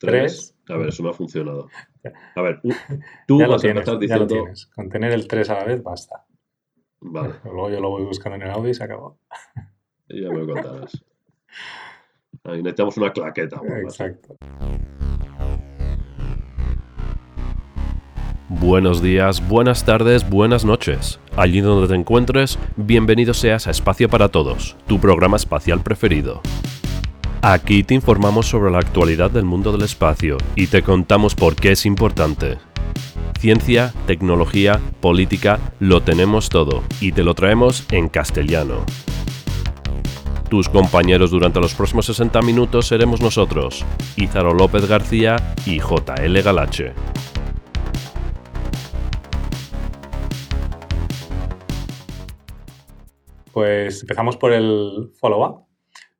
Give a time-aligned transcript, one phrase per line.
[0.00, 0.56] 3.
[0.68, 1.68] A ver, eso no ha funcionado.
[2.36, 2.60] A ver,
[3.26, 4.26] tú Ya lo vas a tienes, empezar ya lo diciendo.
[4.26, 4.66] tienes.
[4.74, 6.24] Con tener el 3 a la vez basta.
[7.00, 9.18] Vale, Luego yo lo voy buscando en el audio y se acabó.
[10.08, 11.04] ya me lo contarás.
[12.44, 13.60] Ahí necesitamos una claqueta.
[13.82, 14.36] Exacto.
[18.48, 21.20] Buenos días, buenas tardes, buenas noches.
[21.36, 26.40] Allí donde te encuentres, bienvenido seas a Espacio para Todos, tu programa espacial preferido.
[27.42, 31.72] Aquí te informamos sobre la actualidad del mundo del espacio y te contamos por qué
[31.72, 32.58] es importante.
[33.38, 38.84] Ciencia, tecnología, política, lo tenemos todo y te lo traemos en castellano.
[40.50, 43.86] Tus compañeros durante los próximos 60 minutos seremos nosotros,
[44.16, 46.92] Ízaro López García y JL Galache.
[53.50, 55.69] Pues empezamos por el follow-up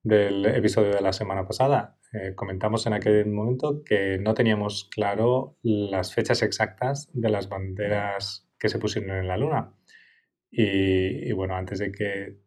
[0.03, 1.99] del episodio de la semana pasada.
[2.13, 8.49] Eh, comentamos en aquel momento que no teníamos claro las fechas exactas de las banderas
[8.59, 9.75] que se pusieron en la Luna.
[10.51, 12.39] Y, bueno, antes de que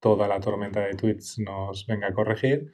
[0.00, 2.72] toda la tormenta de tweets nos venga a corregir,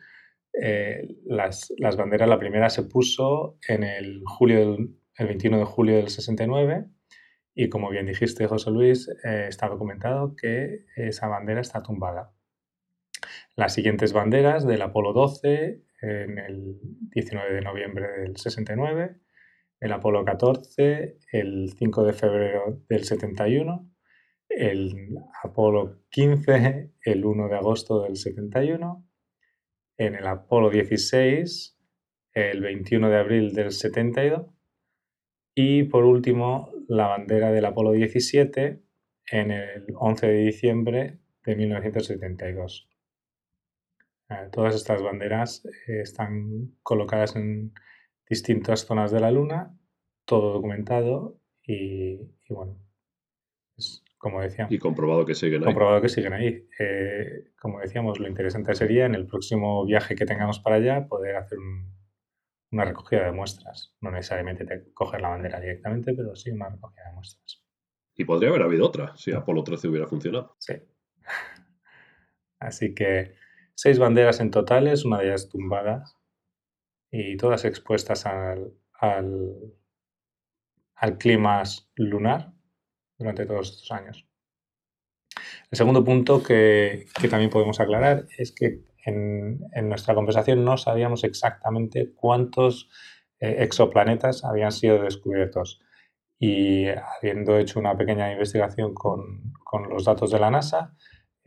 [0.52, 5.64] eh, las, las banderas, la primera se puso en el, julio del, el 21 de
[5.64, 6.86] julio del 69
[7.60, 12.32] y como bien dijiste, José Luis, eh, está documentado que esa bandera está tumbada.
[13.58, 16.78] Las siguientes banderas del Apolo 12 en el
[17.10, 19.16] 19 de noviembre del 69,
[19.80, 23.92] el Apolo 14 el 5 de febrero del 71,
[24.48, 29.04] el Apolo 15 el 1 de agosto del 71,
[29.96, 31.76] en el Apolo 16
[32.34, 34.46] el 21 de abril del 72
[35.56, 38.84] y por último la bandera del Apolo 17
[39.32, 42.88] en el 11 de diciembre de 1972.
[44.30, 47.72] Eh, Todas estas banderas eh, están colocadas en
[48.28, 49.74] distintas zonas de la Luna,
[50.24, 52.78] todo documentado y, y bueno,
[53.76, 55.66] es, como decíamos, Y comprobado que siguen ahí.
[55.66, 56.68] comprobado que siguen ahí.
[56.78, 61.36] Eh, como decíamos, lo interesante sería en el próximo viaje que tengamos para allá poder
[61.36, 61.96] hacer un-
[62.70, 63.94] una recogida de muestras.
[64.02, 67.64] No necesariamente te coger la bandera directamente, pero sí una recogida de muestras.
[68.14, 70.54] Y podría haber habido otra si Apolo 13 hubiera funcionado.
[70.58, 70.74] Sí.
[72.58, 73.34] Así que
[73.78, 76.16] seis banderas en totales, una de ellas tumbadas
[77.12, 79.72] y todas expuestas al, al,
[81.18, 81.62] clima
[81.94, 82.52] lunar
[83.16, 84.26] durante todos estos años.
[85.70, 91.22] El segundo punto que, también podemos aclarar es que en, en nuestra conversación no sabíamos
[91.22, 92.90] exactamente cuántos
[93.38, 95.80] eh, exoplanetas habían sido descubiertos.
[96.40, 100.96] Y habiendo hecho una pequeña investigación con, con los datos de la NASA,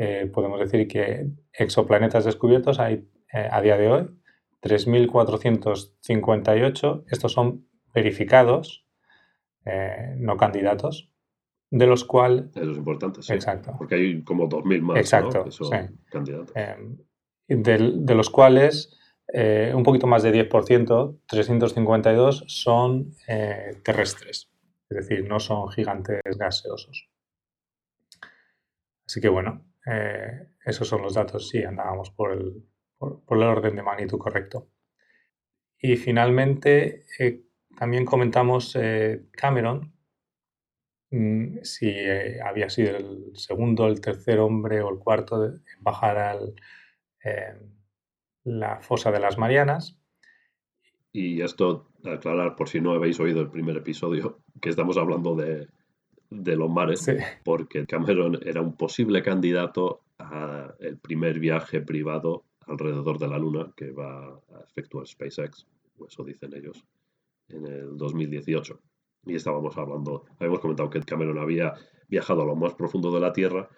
[0.04, 4.10] eh, podemos decir que exoplanetas descubiertos hay eh, a día de hoy
[4.64, 7.04] 3.458.
[7.08, 8.88] Estos son verificados,
[9.64, 11.12] eh, no candidatos,
[11.70, 12.46] de los cuales...
[12.56, 13.32] Eso es importante, sí.
[13.32, 13.76] Exacto.
[13.78, 15.44] Porque hay como 2.000 más Exacto, ¿no?
[15.44, 15.76] que son sí.
[16.10, 16.56] candidatos.
[17.48, 18.98] de, de los cuales
[19.74, 23.12] un poquito más de 10%, 352, son
[23.84, 24.50] terrestres.
[24.90, 27.08] Es decir, no son gigantes gaseosos.
[29.06, 31.50] Así que bueno, eh, esos son los datos.
[31.50, 32.64] Sí, andábamos por el,
[32.97, 34.69] por, el orden de magnitud correcto.
[35.80, 37.42] Y finalmente, eh,
[37.78, 39.94] también comentamos eh, Cameron,
[41.09, 41.94] mm, si
[42.44, 46.40] había sido el segundo, el tercer hombre o el cuarto en bajar
[47.24, 47.56] eh,
[48.44, 49.97] la fosa de las Marianas.
[51.12, 55.68] Y esto, aclarar por si no habéis oído el primer episodio, que estamos hablando de,
[56.31, 57.12] de los mares, Sí,
[57.44, 63.92] porque Cameron era un posible candidato al primer viaje privado alrededor de la Luna que
[63.92, 66.86] va a efectuar SpaceX, o eso dicen ellos,
[67.50, 68.80] en el 2018.
[69.25, 71.74] Y estábamos hablando, habíamos comentado que Cameron había
[72.08, 73.70] viajado a lo más profundo de la Tierra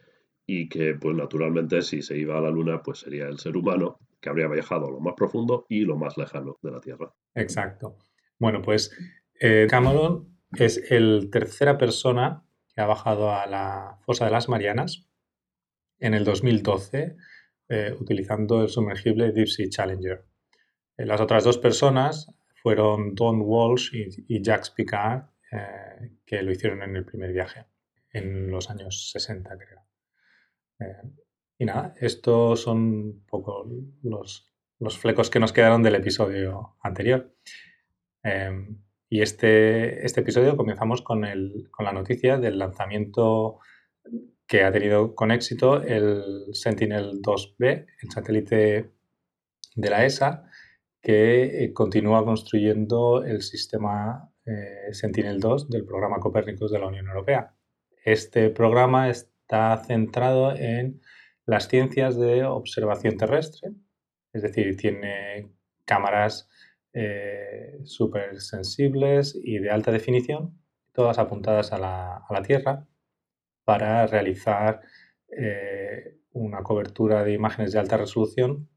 [0.45, 3.97] y que, pues naturalmente, si se iba a la Luna, pues sería el ser humano
[4.21, 7.11] que habría viajado a lo más profundo y lo más lejano de la Tierra.
[7.33, 7.97] exacto.
[8.37, 8.91] Bueno, pues
[9.39, 15.07] eh, Cameron es el tercera persona que ha bajado a la fosa de las Marianas
[15.99, 17.15] en el 2012
[17.69, 20.25] eh, utilizando el sumergible Deep Sea Challenger.
[20.97, 22.27] Eh, las otras dos personas
[22.61, 27.65] fueron Don Walsh y, Jacques Picard, eh, que lo hicieron en el primer viaje,
[28.11, 29.81] en los años 60, creo.
[31.57, 33.65] Y nada, estos son un poco
[34.01, 37.33] los, los flecos que nos quedaron del episodio anterior.
[39.13, 43.59] Eh, y este, este episodio comenzamos con, el, con la noticia del lanzamiento
[44.47, 48.91] que ha tenido con éxito el Sentinel-2B, el satélite
[49.75, 50.45] de la ESA,
[51.01, 54.29] que eh, continúa construyendo el sistema
[54.91, 57.55] Sentinel-2 del programa Copernicus de la Unión Europea.
[58.03, 60.99] Este programa está centrado en
[61.45, 63.71] las ciencias de observación terrestre,
[64.33, 65.49] es decir, tiene
[65.85, 66.49] cámaras
[66.95, 70.61] eh, súper sensibles y de alta definición,
[70.91, 72.87] todas apuntadas a la, Tierra,
[73.63, 74.81] para realizar
[75.27, 78.69] eh, una cobertura de imágenes de alta resolución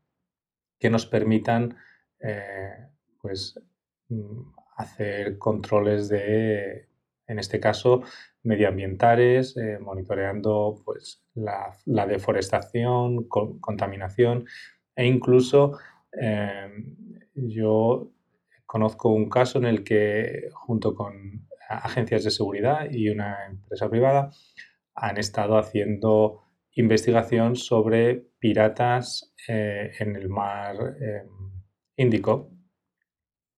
[0.78, 1.76] que nos permitan
[2.20, 2.88] eh,
[3.20, 3.60] pues,
[4.08, 4.42] mm,
[4.78, 6.88] hacer controles de,
[7.26, 8.02] en este caso,
[8.42, 14.46] medioambientales, monitoreando pues, la, deforestación, contaminación
[14.94, 15.78] e incluso
[16.12, 16.96] em,
[17.36, 18.10] yo
[18.66, 24.30] conozco un caso en el que junto con agencias de seguridad y una empresa privada
[24.94, 26.42] han estado haciendo
[26.72, 31.28] investigación sobre piratas eh, en el mar em,
[31.98, 32.50] Índico,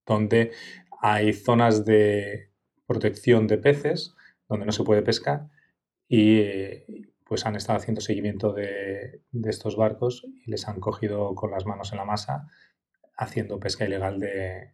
[0.06, 0.52] donde
[1.02, 2.52] hay zonas de
[2.86, 4.14] protección de peces
[4.48, 5.48] donde no se puede pescar
[6.08, 11.66] y, pues han estado haciendo seguimiento de, estos barcos y les han cogido con las
[11.66, 12.48] manos en la masa
[13.18, 14.72] haciendo pesca ilegal de,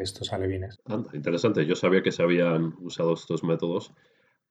[0.00, 0.78] estos alevines.
[1.12, 1.66] interesante.
[1.66, 3.92] Yo sabía que se habían usado estos métodos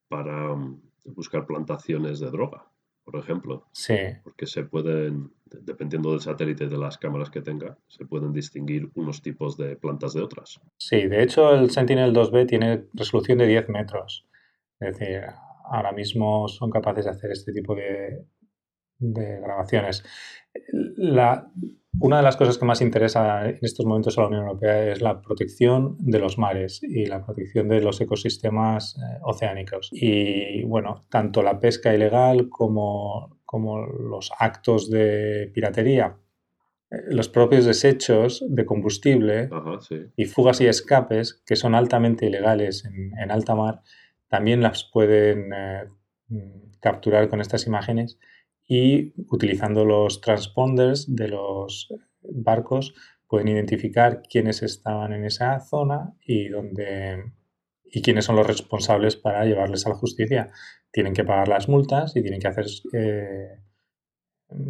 [0.07, 2.65] para um, buscar plantaciones de droga,
[3.03, 3.67] por ejemplo.
[3.71, 3.95] Sí.
[4.23, 8.89] Porque se pueden, dependiendo del satélite y de las cámaras que tenga, se pueden distinguir
[8.95, 10.59] unos tipos de plantas de otras.
[10.77, 14.27] Sí, de hecho el Sentinel 2B tiene resolución de 10 metros.
[14.79, 15.21] Es decir,
[15.65, 18.25] ahora mismo son capaces de hacer este tipo de,
[18.99, 20.03] grabaciones.
[22.01, 25.01] una de las cosas que más interesa en estos momentos a la Unión Europea es
[25.01, 29.89] la protección de los mares y la protección de los ecosistemas eh, oceánicos.
[29.91, 36.17] Y bueno, tanto la pesca ilegal como, como los actos de piratería,
[36.91, 39.49] eh, los propios desechos de combustible
[40.15, 43.81] y fugas y escapes, que son altamente ilegales en alta mar,
[44.29, 45.85] también las pueden eh,
[46.29, 48.19] mm, capturar con estas imágenes
[48.69, 52.93] y utilizando los transponders de los barcos
[53.27, 57.33] pueden identificar quiénes estaban en esa zona y dónde
[57.91, 60.51] y quiénes son los responsables para llevarles a la justicia.
[60.91, 63.57] Tienen que pagar las multas y tienen que hacer eh,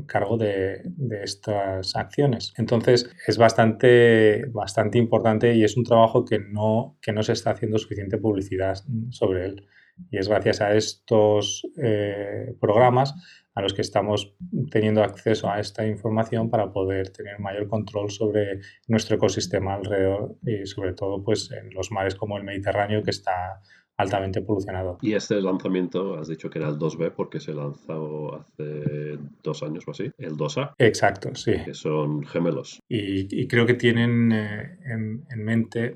[0.05, 0.81] cargo de,
[1.21, 2.53] estas acciones.
[2.57, 7.51] Entonces es bastante, bastante importante y es un trabajo que no, que no se está
[7.51, 8.77] haciendo suficiente publicidad
[9.09, 9.67] sobre él.
[10.11, 13.13] Y es gracias a estos eh, programas
[13.55, 14.35] a los que estamos
[14.71, 20.65] teniendo acceso a esta información para poder tener mayor control sobre nuestro ecosistema alrededor y
[20.65, 23.61] sobre todo pues en los mares como el Mediterráneo que está
[23.99, 24.97] altamente polucionado.
[25.01, 29.83] Y este lanzamiento, has dicho que era el 2B porque se lanzó hace dos años
[29.87, 30.73] o así, el 2A.
[30.77, 31.51] Exacto, sí.
[31.65, 32.81] Que son gemelos.
[32.87, 35.95] Y, creo que tienen eh, en, mente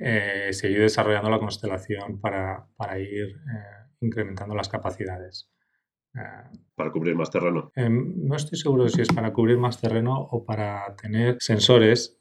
[0.00, 2.66] eh, seguir desarrollando la constelación para,
[2.98, 5.50] ir eh, incrementando las capacidades.
[6.74, 7.70] para cubrir más terreno.
[7.76, 12.20] Em, no estoy seguro de si es para cubrir más terreno o para tener sensores,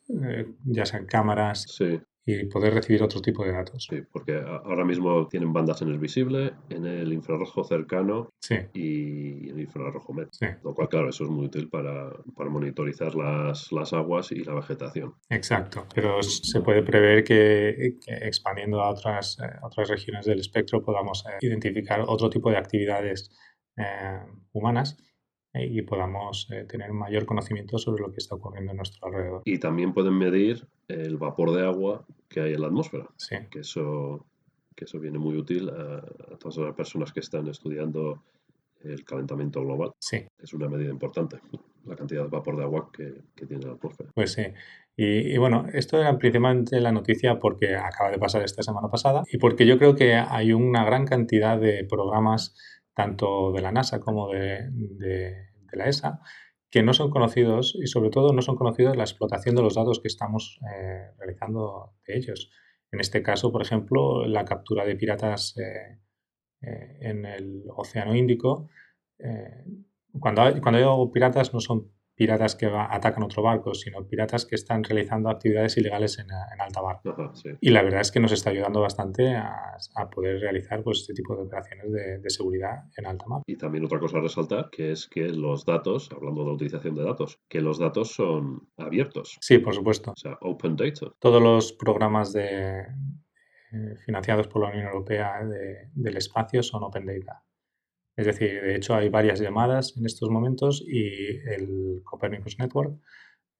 [0.65, 3.87] ya sean cámaras sí y poder recibir otro tipo de datos.
[3.89, 8.29] Sí, porque ahora mismo tienen bandas en el visible, en el infrarrojo cercano
[8.73, 10.29] y en el infrarrojo medio.
[10.63, 14.53] Lo cual, claro, eso es muy útil para, para monitorizar las, las, aguas y la
[14.53, 15.15] vegetación.
[15.29, 21.25] Exacto, pero se puede prever que, expandiendo a otras, eh, otras regiones del espectro podamos
[21.25, 23.31] eh, identificar otro tipo de actividades
[23.77, 24.19] eh,
[24.53, 24.97] humanas
[25.53, 29.41] y podamos eh, tener mayor conocimiento sobre lo que está ocurriendo en nuestro alrededor.
[29.45, 33.07] Y también pueden medir el vapor de agua que hay en la atmósfera.
[33.17, 33.35] Sí.
[33.49, 34.25] Que eso,
[34.75, 36.01] que eso viene muy útil a,
[36.37, 38.21] todas las personas que están estudiando
[38.83, 39.91] el calentamiento global.
[39.99, 40.23] Sí.
[40.37, 41.39] Es una medida importante,
[41.85, 44.11] la cantidad de vapor de agua que, que tiene la atmósfera.
[44.13, 44.43] Pues sí.
[44.95, 49.23] Y, y, bueno, esto era principalmente la noticia porque acaba de pasar esta semana pasada
[49.31, 52.55] y porque yo creo que hay una gran cantidad de programas
[52.99, 54.67] tanto de la NASA como de,
[55.71, 56.19] la ESA,
[56.69, 60.01] que no son conocidos y sobre todo no son conocidos la explotación de los datos
[60.01, 62.51] que estamos eh, realizando de ellos.
[62.91, 66.01] En este caso, por ejemplo, la captura de piratas eh,
[66.61, 68.67] eh, en el Océano Índico.
[70.19, 74.83] cuando, cuando digo piratas no son piratas que atacan otro barco, sino piratas que están
[74.83, 76.99] realizando actividades ilegales en, alta mar.
[77.61, 79.77] Y la verdad es que nos está ayudando bastante a,
[80.13, 83.41] poder realizar pues, este tipo de operaciones de, seguridad en alta mar.
[83.47, 86.93] Y también otra cosa a resaltar, que es que los datos, hablando de la utilización
[86.95, 89.37] de datos, que los datos son abiertos.
[89.39, 90.11] Sí, por supuesto.
[90.11, 91.13] O sea, open data.
[91.19, 95.39] Todos los programas de, eh, financiados por la Unión Europea
[95.93, 97.45] del espacio son open data.
[98.15, 102.99] Es decir, de hecho hay varias llamadas en estos momentos y el Copernicus Network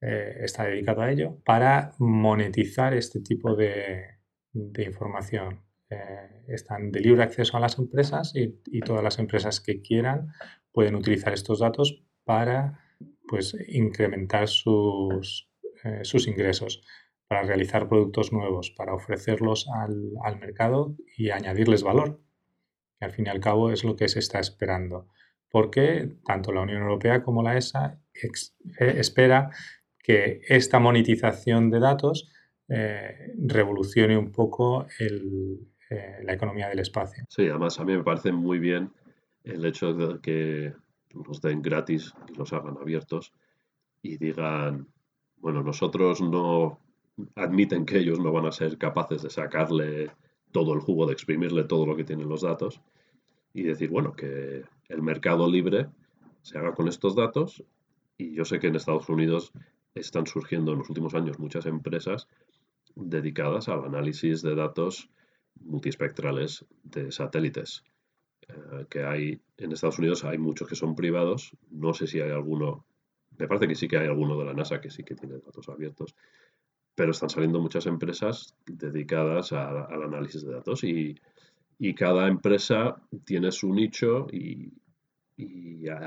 [0.02, 4.20] eh, está dedicado a ello, para monetizar este tipo de,
[4.54, 5.62] información.
[5.90, 10.32] Eh, están de libre acceso a las empresas y, todas las empresas que quieran
[10.72, 12.80] pueden utilizar estos datos para
[13.28, 15.52] pues, incrementar sus,
[15.84, 16.82] eh, sus ingresos,
[17.28, 22.22] para realizar productos nuevos, para ofrecerlos al, al mercado y añadirles valor,
[23.00, 25.08] al fin y al cabo es lo que se está esperando
[25.50, 28.00] porque tanto la Unión Europea como la ESA
[28.78, 29.50] espera
[29.98, 32.32] que esta monetización de datos
[32.68, 37.26] eh, revolucione un poco eh, la economía del espacio.
[37.30, 38.92] Sí, además a mí me parece muy bien
[39.44, 40.74] el hecho de que
[41.26, 43.34] los den gratis y los hagan abiertos
[44.02, 44.88] y digan,
[45.38, 46.80] bueno, nosotros no
[47.36, 50.12] admiten que ellos no van a ser capaces de sacarle
[50.52, 52.82] todo el jugo, de exprimirle todo lo que tienen los datos
[53.54, 55.88] y decir, bueno, que el mercado libre
[56.42, 57.64] se haga con estos datos
[58.18, 59.52] y yo sé que en Estados Unidos
[59.94, 62.28] están surgiendo en los últimos años muchas empresas
[62.96, 65.10] dedicadas al análisis de datos
[65.62, 67.84] multiespectrales de satélites.
[68.48, 72.32] Eh, que hay en Estados Unidos hay muchos que son privados, no sé si hay
[72.32, 72.86] alguno,
[73.38, 75.70] me parece que sí que hay alguno de la NASA que sí que tiene datos
[75.70, 76.16] abiertos,
[77.00, 81.16] pero están saliendo muchas empresas dedicadas al análisis de datos y,
[81.96, 84.74] cada empresa tiene su nicho y,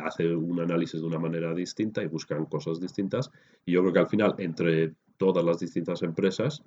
[0.04, 3.30] hace un análisis de una manera distinta y buscan cosas distintas.
[3.64, 6.62] Y yo creo que al final, entre todas las distintas empresas,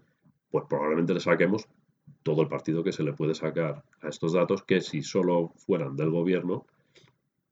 [0.50, 1.68] pues probablemente le saquemos
[2.24, 5.96] todo el partido que se le puede sacar a estos datos, que si solo fueran
[5.96, 6.66] del gobierno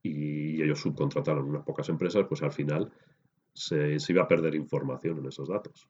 [0.01, 2.91] y ellos subcontrataran unas pocas empresas, pues al final
[3.53, 5.87] se iba a perder información en esos datos.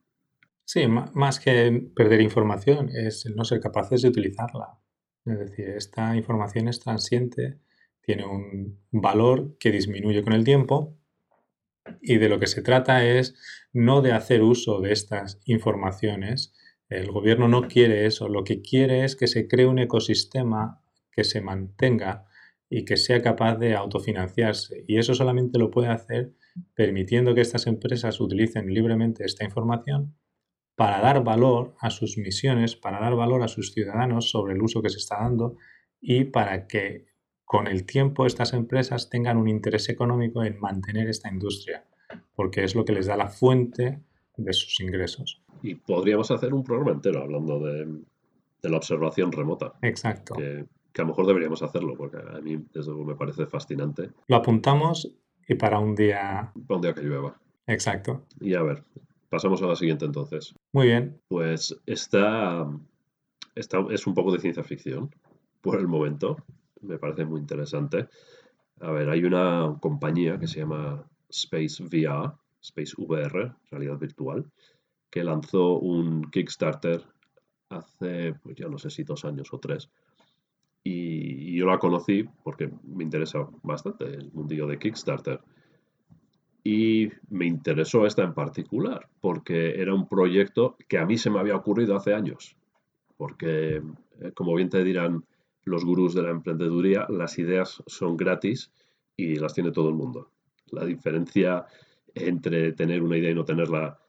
[0.65, 4.79] Sí, más que perder información es no ser capaces de utilizarla.
[5.25, 7.59] Es decir, esta información es transiente
[8.03, 10.97] tiene un valor que disminuye con el tiempo
[12.01, 13.35] y de lo que se trata es
[13.71, 16.53] no de hacer uso de estas informaciones.
[16.89, 21.23] El gobierno no quiere eso, lo que quiere es que se cree un ecosistema que
[21.23, 22.25] se mantenga
[22.69, 24.83] y que sea capaz de autofinanciarse.
[24.87, 26.33] Y eso solamente lo puede hacer
[26.75, 30.15] permitiendo que estas empresas utilicen libremente esta información
[30.75, 34.81] para dar valor a sus misiones, para dar valor a sus ciudadanos sobre el uso
[34.81, 35.57] que se está dando
[36.01, 37.05] y para que
[37.45, 41.85] con el tiempo estas empresas tengan un interés económico en mantener esta industria,
[42.35, 44.01] porque es lo que les da la fuente
[44.37, 45.43] de sus ingresos.
[45.61, 48.01] Y podríamos hacer un programa entero hablando de,
[48.63, 49.73] la observación remota.
[49.81, 50.35] Exacto.
[50.35, 50.65] Que,
[50.95, 54.09] a lo mejor deberíamos hacerlo, porque a mí desde luego me parece fascinante.
[54.27, 55.11] Lo apuntamos
[55.47, 56.51] y para un día...
[56.67, 57.39] Para un día que llueva.
[57.67, 58.25] Exacto.
[58.39, 58.83] Y a ver,
[59.33, 60.53] pasamos a la siguiente entonces.
[60.73, 61.19] Muy bien.
[61.27, 62.69] Pues esta,
[63.55, 65.09] esta es un poco de ciencia ficción
[65.59, 66.37] por el momento
[66.83, 68.07] me parece muy interesante.
[68.81, 74.45] A ver, hay una compañía que se llama Space VR, Space VR, realidad virtual,
[75.09, 77.01] que lanzó un Kickstarter
[77.69, 79.89] hace, pues ya no sé si dos años o tres.
[80.83, 85.39] Y, yo la conocí porque me interesa bastante el mundillo de Kickstarter.
[86.63, 91.39] Y me interesó esta en particular porque era un proyecto que a mí se me
[91.39, 92.55] había ocurrido hace años.
[93.17, 93.81] Porque,
[94.21, 95.25] eh, como bien te dirán
[95.65, 98.71] los gurús de la emprendeduría, las ideas son gratis
[99.15, 100.31] y las tiene todo el mundo.
[100.71, 101.65] La diferencia
[102.15, 103.99] entre tener una idea y no tenerla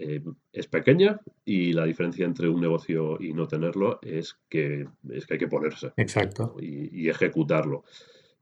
[0.00, 0.22] eh,
[0.52, 5.34] es pequeña y la diferencia entre un negocio y no tenerlo es que, es que
[5.34, 6.56] hay que ponerse Exacto.
[6.60, 7.84] Y, ejecutarlo.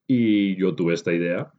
[0.06, 1.52] Y yo tuve esta idea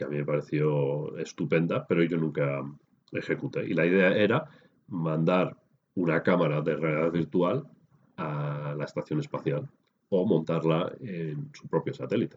[0.00, 2.64] que a mí me pareció estupenda, pero yo nunca
[3.12, 3.66] ejecuté.
[3.66, 4.48] Y la idea era
[4.88, 5.58] mandar
[5.94, 7.68] una cámara de realidad virtual
[8.16, 9.68] a la estación espacial
[10.08, 12.34] o montarla en su propio satélite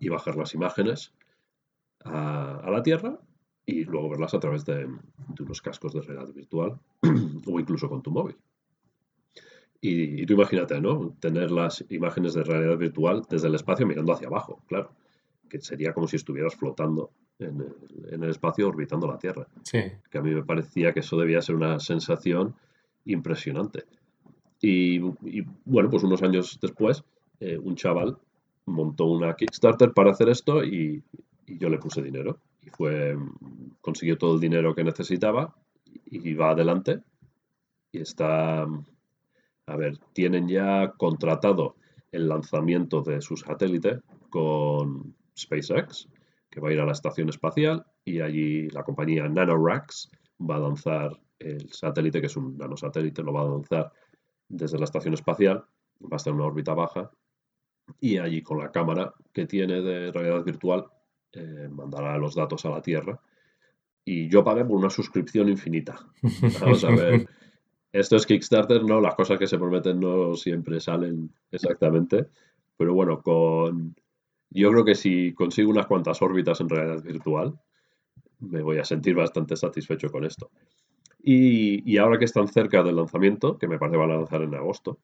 [0.00, 1.14] y bajar las imágenes
[2.04, 3.20] a, la Tierra
[3.64, 4.88] y luego verlas a través de,
[5.38, 6.80] unos cascos de realidad virtual
[7.46, 8.36] o incluso con tu móvil.
[9.80, 11.14] Y, tú imagínate, ¿no?
[11.20, 14.90] Tener las imágenes de realidad virtual desde el espacio mirando hacia abajo, claro,
[15.48, 19.46] que sería como si estuvieras flotando en el, en el espacio orbitando la Tierra.
[19.62, 19.80] Sí.
[20.10, 22.54] Que a mí me parecía que eso debía ser una sensación
[23.04, 23.84] impresionante.
[24.60, 24.98] Y,
[25.66, 27.04] bueno, pues unos años después,
[27.40, 28.16] eh, un chaval
[28.64, 31.02] montó una Kickstarter para hacer esto y,
[31.46, 32.38] yo le puse dinero.
[32.62, 33.14] Y fue,
[33.82, 35.54] consiguió todo el dinero que necesitaba
[36.06, 37.00] y va adelante.
[37.92, 41.76] Y está, a ver, tienen ya contratado
[42.10, 46.08] el lanzamiento de su satélite con SpaceX,
[46.50, 50.10] que va a ir a la estación espacial y allí la compañía NanoRacks
[50.40, 53.92] va a lanzar el satélite, que es un nanosatélite, lo va a lanzar
[54.48, 55.64] desde la estación espacial,
[56.02, 57.10] va a estar en una órbita baja,
[58.00, 60.86] y allí con la cámara que tiene de realidad virtual
[61.32, 63.20] eh, mandará los datos a la Tierra
[64.04, 65.98] y yo pagué por una suscripción infinita.
[66.60, 67.26] Vamos a ver.
[67.92, 72.26] Esto es Kickstarter, no, las cosas que se prometen no siempre salen exactamente.
[72.76, 73.94] Pero bueno, con
[74.50, 77.58] yo creo que si consigo unas cuantas órbitas en realidad virtual,
[78.40, 80.50] me voy a sentir bastante satisfecho con esto.
[81.26, 84.98] Y, ahora que están cerca del lanzamiento, que me parece van a lanzar en agosto,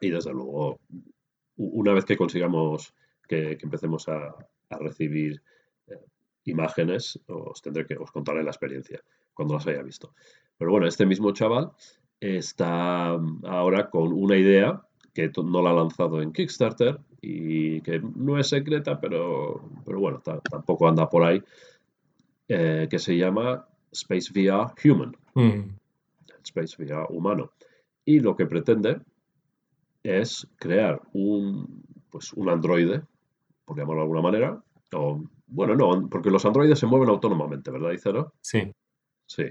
[0.00, 0.80] y desde luego,
[1.56, 2.94] una vez que consigamos
[3.28, 4.34] que, empecemos a,
[4.80, 5.40] recibir
[5.86, 5.94] eh,
[6.44, 9.00] imágenes, os tendré que os contaré la experiencia
[9.32, 10.12] cuando las haya visto.
[10.58, 11.70] Pero bueno, este mismo chaval
[12.18, 14.82] está ahora con una idea
[15.16, 20.20] que no la ha lanzado en Kickstarter y que no es secreta, pero, pero bueno,
[20.20, 21.42] tampoco anda por ahí,
[22.48, 25.16] eh, que se llama Space VR Human.
[25.32, 25.70] Mm.
[26.44, 27.50] Space VR humano.
[28.04, 29.00] Y lo que pretende
[30.02, 33.00] es crear un, pues un androide,
[33.64, 37.92] por llamarlo de alguna manera, o, bueno, no, porque los androides se mueven autónomamente, ¿verdad,
[37.92, 38.34] Icero?
[38.42, 38.70] Sí.
[39.24, 39.44] Sí.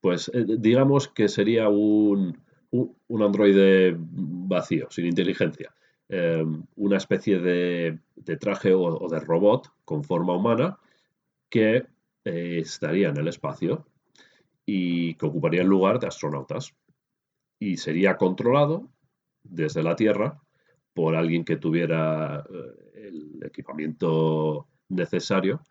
[0.00, 2.38] Pues eh, digamos que sería un,
[2.70, 5.74] un, androide vacío, sin inteligencia.
[6.08, 7.98] Em, una especie de,
[8.40, 10.78] traje o, de robot con forma humana
[11.50, 11.86] que
[12.24, 13.86] eh, estaría en el espacio
[14.64, 16.74] y que ocuparía el lugar de astronautas.
[17.58, 18.88] Y sería controlado
[19.42, 20.40] desde la Tierra
[20.94, 25.62] por alguien que tuviera eh, el equipamiento necesario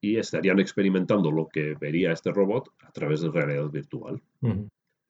[0.00, 4.22] y estarían experimentando lo que vería este robot a través de realidad virtual.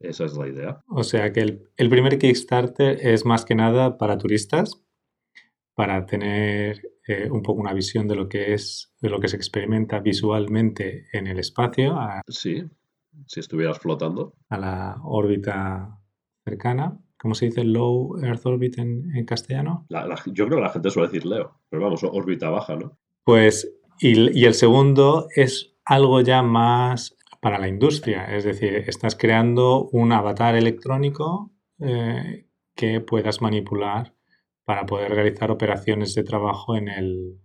[0.00, 0.80] Esa es la idea.
[0.88, 1.40] O sea que
[1.76, 4.82] el, primer Kickstarter es más que nada para turistas,
[5.74, 9.36] para tener eh, un poco una visión de lo que es, de lo que se
[9.36, 11.98] experimenta visualmente en el espacio.
[12.28, 12.64] sí,
[13.26, 14.34] si estuvieras flotando.
[14.48, 15.98] A la órbita
[16.44, 16.98] cercana.
[17.18, 19.86] ¿Cómo se dice Low Earth Orbit en, castellano?
[19.88, 22.98] yo creo que la gente suele decir Leo, pero vamos, órbita baja, ¿no?
[23.24, 27.15] Pues, y, y el segundo es algo ya más
[27.46, 28.24] para la industria.
[28.36, 34.16] Es decir, estás creando un avatar electrónico eh, que puedas manipular
[34.64, 37.40] para poder realizar operaciones de trabajo en el,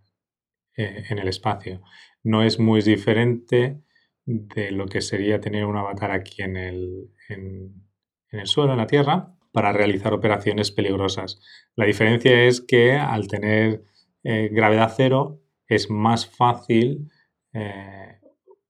[0.76, 1.84] eh, en el espacio.
[2.24, 3.84] No es muy diferente
[4.26, 7.86] de lo que sería tener un avatar aquí en el, en,
[8.32, 11.40] el suelo, en la Tierra, para realizar operaciones peligrosas.
[11.76, 13.84] La diferencia es que al tener
[14.24, 17.12] eh, gravedad cero es más fácil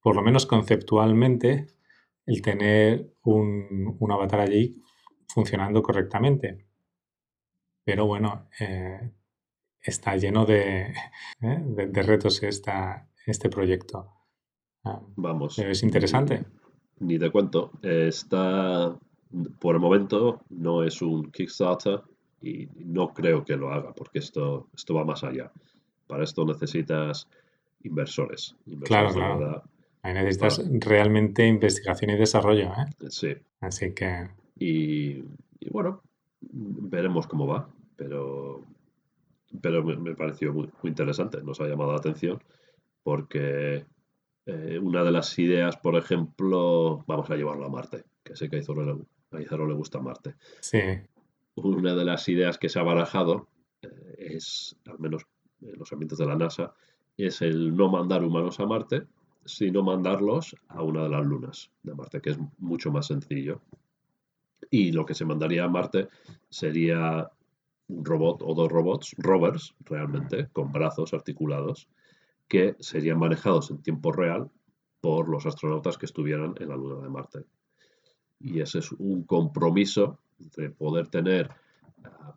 [0.02, 1.68] por lo menos conceptualmente,
[2.26, 4.82] el tener un, avatar allí
[5.28, 6.66] funcionando correctamente.
[7.84, 9.12] Pero bueno, eh,
[9.82, 10.94] está lleno de,
[11.42, 14.12] eh, de, retos esta, este proyecto.
[14.84, 15.60] Ah, Vamos.
[15.60, 16.46] es interesante.
[17.00, 17.72] Ni te cuento.
[17.82, 18.96] Está,
[19.60, 22.02] por el momento, no es un Kickstarter
[22.42, 25.52] y no creo que lo haga porque esto, esto va más allá.
[26.08, 27.28] Para esto necesitas
[27.84, 28.56] inversores.
[28.84, 29.64] claro, claro.
[30.04, 32.72] Ahí necesitas realmente investigación y desarrollo.
[32.72, 33.10] ¿eh?
[33.10, 33.36] Sí.
[33.60, 34.30] Así que.
[34.58, 35.24] Y,
[35.70, 36.02] bueno,
[36.42, 38.66] veremos cómo va, pero,
[39.62, 42.44] pero me, pareció muy, interesante, nos ha llamado la atención,
[43.04, 43.86] porque
[44.46, 48.58] eh, una de las ideas, por ejemplo, vamos a llevarlo a Marte, que sé que
[48.58, 50.36] a Izaro le, le gusta Marte.
[50.60, 50.80] Sí.
[51.56, 53.48] Una de las ideas que se ha barajado
[53.82, 55.26] eh, es, al menos
[55.62, 56.74] en los ambientes de la NASA,
[57.18, 59.08] es el no mandar humanos a Marte,
[59.46, 63.62] sino mandarlos a una de las lunas de Marte, que es mucho más sencillo.
[64.70, 66.10] Y lo que se mandaría a Marte
[66.50, 67.30] sería
[67.88, 71.88] un robot o dos robots, rovers realmente, con brazos articulados,
[72.48, 74.50] que serían manejados en tiempo real
[75.02, 77.46] por los astronautas que estuvieran en la luna de Marte.
[78.40, 80.20] Y ese es un compromiso
[80.58, 81.50] de poder tener
[82.04, 82.34] ah,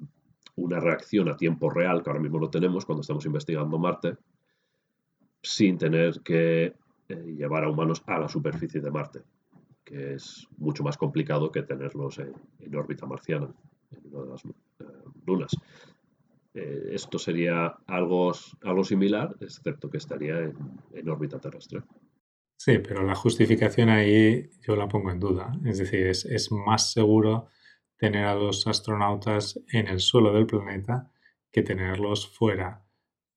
[0.56, 4.16] una reacción a tiempo real, que ahora mismo lo tenemos cuando estamos investigando Marte,
[5.42, 6.74] sin tener que
[7.06, 9.20] eh, llevar a humanos a la superficie de Marte,
[9.84, 13.52] que es mucho más complicado que tenerlos en, órbita marciana,
[13.90, 14.84] en una de las eh,
[15.26, 15.54] lunas.
[16.54, 21.82] Eh, esto sería algo, algo similar, excepto que estaría en, órbita terrestre.
[22.56, 25.52] Sí, pero la justificación ahí yo la pongo en duda.
[25.66, 27.48] Es decir, es, más seguro
[27.98, 31.10] tener a los astronautas en el suelo del planeta
[31.52, 32.82] que tenerlos fuera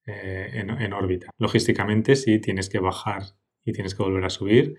[0.06, 1.30] en, en, órbita.
[1.38, 3.24] Logísticamente sí tienes que bajar
[3.68, 4.78] y tienes que volver a subir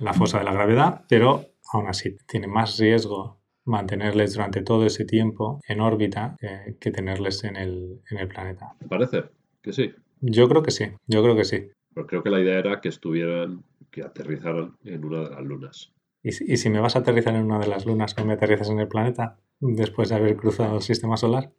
[0.00, 5.04] la fosa de la gravedad, pero aún así tiene más riesgo mantenerles durante todo ese
[5.04, 6.36] tiempo en órbita
[6.80, 8.74] que tenerles en el, en el planeta.
[8.88, 9.24] Parece
[9.62, 9.92] que sí.
[10.20, 11.68] Yo creo que sí, yo creo que sí.
[11.94, 15.92] Pero creo que la idea era que estuvieran, que aterrizaran en una de las lunas.
[16.22, 18.70] ¿Y, y si me vas a aterrizar en una de las lunas, ¿no me aterrizas
[18.70, 21.52] en el planeta después de haber cruzado el sistema solar?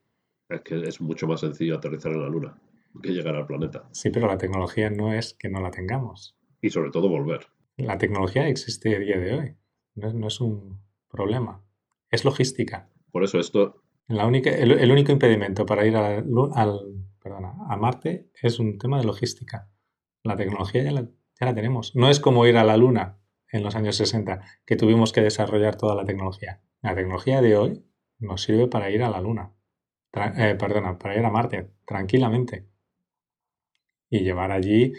[0.50, 2.58] Es que es mucho más sencillo aterrizar en la luna
[3.02, 3.88] que llegar al planeta.
[3.92, 7.48] Sí, pero la tecnología no es que no la tengamos y sobre todo volver.
[7.76, 9.58] La tecnología existe a día de hoy.
[9.96, 11.62] No, es un problema.
[12.10, 12.90] Es logística.
[13.12, 13.84] Por eso esto...
[14.08, 16.26] La única, el, único impedimento para ir al,
[17.26, 19.70] a Marte es un tema de logística.
[20.24, 21.02] La tecnología ya la,
[21.40, 21.96] ya la tenemos.
[21.96, 25.76] No es como ir a la Luna en los años 60, que tuvimos que desarrollar
[25.76, 26.62] toda la tecnología.
[26.82, 27.86] La tecnología de hoy
[28.20, 29.54] nos sirve para ir a la Luna.
[30.14, 32.68] Eh, perdona, para ir a Marte tranquilamente
[34.10, 34.94] y llevar allí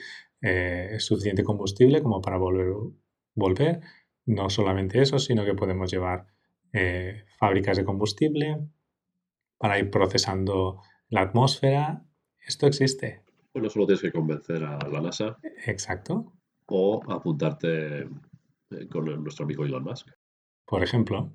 [0.44, 2.74] eh, suficiente combustible como para volver,
[3.34, 3.80] volver.
[4.26, 6.26] No solamente eso, sino que podemos llevar
[6.72, 8.58] eh, fábricas de combustible
[9.58, 12.04] para ir procesando la atmósfera.
[12.46, 13.22] Esto existe.
[13.54, 15.38] Bueno, solo tienes que convencer a la NASA.
[15.66, 16.32] Exacto.
[16.66, 18.08] O apuntarte
[18.90, 20.08] con nuestro amigo Elon Musk.
[20.66, 21.32] Por ejemplo.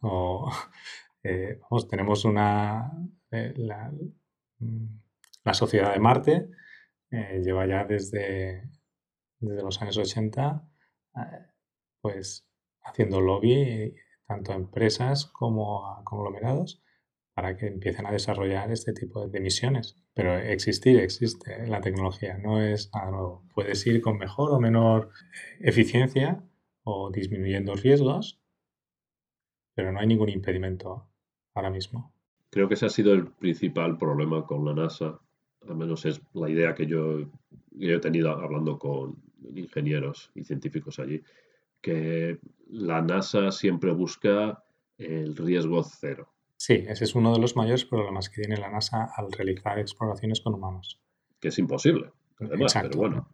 [0.00, 0.50] O
[1.22, 2.90] eh, tenemos una,
[3.30, 3.54] eh,
[4.58, 4.86] mm,
[5.44, 6.50] la, sociedad de Marte,
[7.10, 8.70] eh, lleva ya desde,
[9.38, 10.68] desde, los años 80,
[12.00, 12.46] pues
[12.82, 13.94] haciendo lobby
[14.26, 16.82] tanto a empresas como a conglomerados
[17.34, 19.96] para que empiecen a desarrollar este tipo de misiones.
[20.14, 23.44] Pero existir existe la tecnología, no es nada nuevo.
[23.54, 25.10] Puedes ir con mejor o menor
[25.58, 26.44] eficiencia
[26.84, 28.40] o disminuyendo riesgos,
[29.74, 31.08] pero no hay ningún impedimento
[31.54, 32.12] ahora mismo.
[32.50, 35.20] Creo que ese ha sido el principal problema con la NASA,
[35.68, 37.20] al menos es la idea que yo,
[37.78, 39.16] he tenido hablando con
[39.54, 41.22] ingenieros y científicos allí,
[41.80, 44.62] que la NASA siempre busca
[44.98, 46.28] el riesgo cero.
[46.56, 50.42] Sí, ese es uno de los mayores problemas que tiene la NASA al realizar exploraciones
[50.42, 51.00] con humanos.
[51.40, 53.28] Que es imposible, además, pero bueno.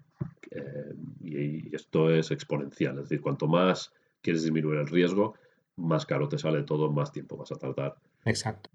[0.53, 5.35] Eh, y, esto es exponencial, es decir, cuanto más quieres disminuir el riesgo,
[5.77, 7.97] más caro te sale todo, más tiempo vas a tardar.
[8.25, 8.71] Exacto.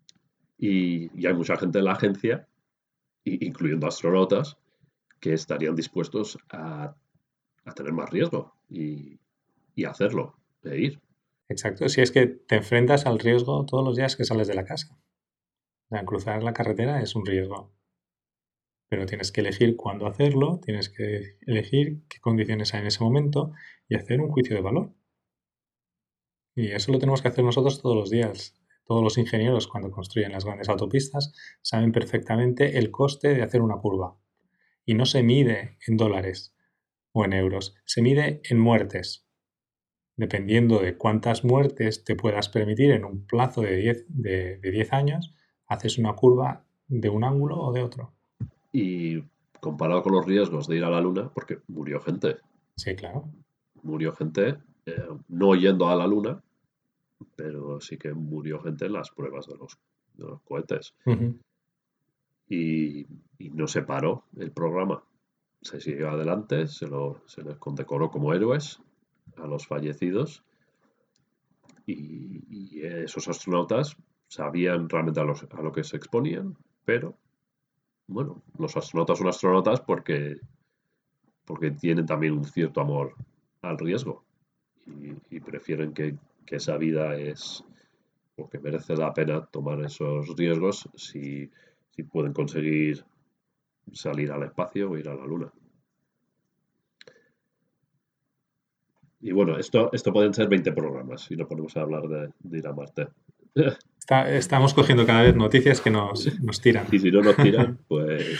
[0.57, 2.47] Y, hay mucha gente en la agencia,
[3.23, 4.57] incluyendo astronautas,
[5.19, 6.95] que estarían dispuestos a,
[7.75, 9.19] tener más riesgo y,
[9.86, 11.01] hacerlo, e ir.
[11.47, 14.65] Exacto, si es que te enfrentas al riesgo todos los días que sales de la
[14.65, 14.97] casa.
[16.05, 17.71] cruzar la carretera es un riesgo.
[18.89, 23.53] Pero tienes que elegir cuándo hacerlo, tienes que elegir qué condiciones hay en ese momento
[23.88, 24.93] y hacer un juicio de valor.
[26.55, 28.61] Y eso lo tenemos que hacer nosotros todos los días.
[28.91, 33.77] Todos los ingenieros cuando construyen las grandes autopistas saben perfectamente el coste de hacer una
[33.77, 34.17] curva.
[34.86, 36.54] Y no se mide en dólares
[37.13, 39.25] o en euros, se mide en muertes.
[40.17, 45.34] Dependiendo de cuántas muertes te puedas permitir en un plazo de 10, de, años,
[45.67, 48.12] haces una curva de un ángulo o de otro.
[48.73, 49.23] Y
[49.62, 52.39] comparado con los riesgos de ir a la Luna, porque murió gente.
[52.75, 53.23] Sí, claro.
[53.84, 56.43] Murió gente eh, no yendo a la Luna,
[57.36, 59.77] pero sí que murió gente en las pruebas de los,
[60.43, 60.93] cohetes.
[62.47, 63.05] y,
[63.53, 65.03] no se paró el programa.
[65.62, 66.88] Se siguió adelante, se,
[67.25, 68.79] se les condecoró como héroes
[69.38, 70.43] a los fallecidos.
[71.86, 73.95] Y, esos astronautas
[74.27, 77.15] sabían realmente a, a lo que se exponían, pero
[78.07, 80.38] bueno, los astronautas son astronautas porque,
[81.45, 83.15] porque tienen también un cierto amor
[83.62, 84.23] al riesgo
[85.29, 86.15] y, prefieren que,
[86.47, 87.63] esa vida es
[88.36, 91.49] porque merece la pena tomar esos riesgos si,
[92.12, 93.06] pueden conseguir
[93.93, 95.54] salir al espacio o ir a la luna.
[99.19, 102.73] Y bueno, esto, esto pueden ser 20 programas y no podemos hablar de, ir a
[102.73, 103.10] Marte.
[104.30, 106.88] estamos cogiendo cada vez noticias que nos, nos, tiran.
[106.91, 108.39] Y si no nos tiran, pues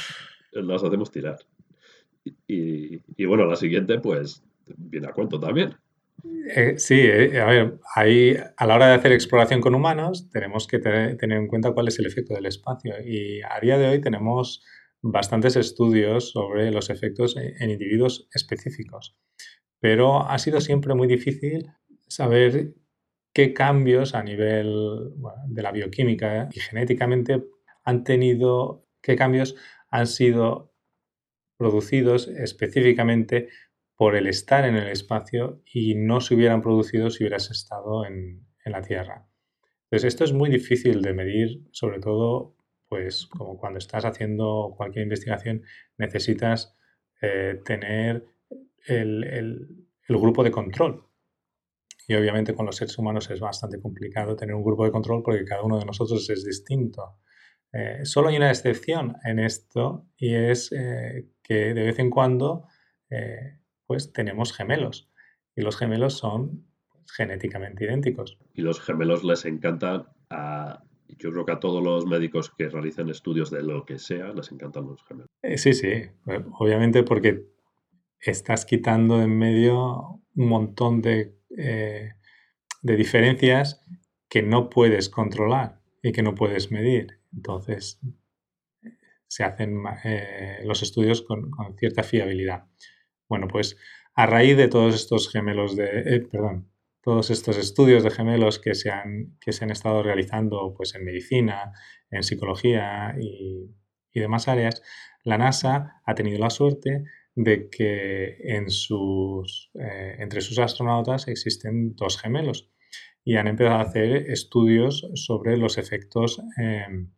[0.54, 1.38] las hacemos tirar.
[2.48, 4.44] Y, y bueno, la siguiente, pues
[4.76, 5.76] viene a cuento también.
[6.24, 10.68] Eh, sí, eh, a ver, ahí a la hora de hacer exploración con humanos tenemos
[10.68, 12.96] que tener en cuenta cuál es el efecto del espacio.
[13.04, 14.64] Y a día de hoy tenemos
[15.02, 19.18] bastantes estudios sobre los efectos en individuos específicos,
[19.80, 21.68] pero ha sido siempre muy difícil
[22.08, 22.76] saber
[23.34, 24.74] qué cambios a nivel
[25.48, 27.44] de la bioquímica y genéticamente
[27.84, 29.56] han tenido, qué cambios
[29.90, 30.74] han sido
[31.58, 33.50] producidos específicamente
[34.02, 38.48] por el estar en el espacio y no se hubieran producido si hubieras estado en,
[38.66, 39.28] la Tierra.
[39.84, 42.56] Entonces, esto es muy difícil de medir, sobre todo,
[42.90, 45.62] pues como cuando estás haciendo cualquier investigación,
[46.00, 46.76] necesitas
[47.22, 48.26] eh, tener
[48.88, 51.06] el, grupo de control.
[52.08, 55.46] Y obviamente con los seres humanos es bastante complicado tener un grupo de control porque
[55.46, 57.20] cada uno de nosotros es distinto.
[57.72, 62.66] Eh, solo hay una excepción en esto y es eh, que de vez en cuando
[63.92, 65.10] pues tenemos gemelos.
[65.54, 66.66] Y los gemelos son
[67.14, 68.38] genéticamente idénticos.
[68.54, 70.82] Y los gemelos les encantan a,
[71.20, 74.50] yo creo que a todos los médicos que realizan estudios de lo que sea, les
[74.50, 75.28] encantan los gemelos.
[75.42, 75.92] Eh, sí, sí,
[76.58, 77.50] obviamente porque
[78.22, 82.14] estás quitando en medio un montón de, eh,
[82.82, 83.86] de diferencias
[84.30, 87.20] que no puedes controlar y que no puedes medir.
[87.34, 88.00] Entonces,
[89.28, 92.68] se hacen eh, los estudios con, cierta fiabilidad.
[93.32, 93.78] Bueno, pues
[94.14, 96.70] a raíz de todos estos gemelos de, eh, perdón,
[97.02, 101.06] todos estos estudios de gemelos que se han, que se han estado realizando pues, en
[101.06, 101.72] medicina,
[102.10, 103.72] en psicología y,
[104.14, 104.84] demás áreas,
[105.24, 111.96] la NASA ha tenido la suerte de que en sus, eh, entre sus astronautas existen
[111.96, 112.70] dos gemelos
[113.24, 117.14] y han empezado a hacer estudios sobre los efectos em,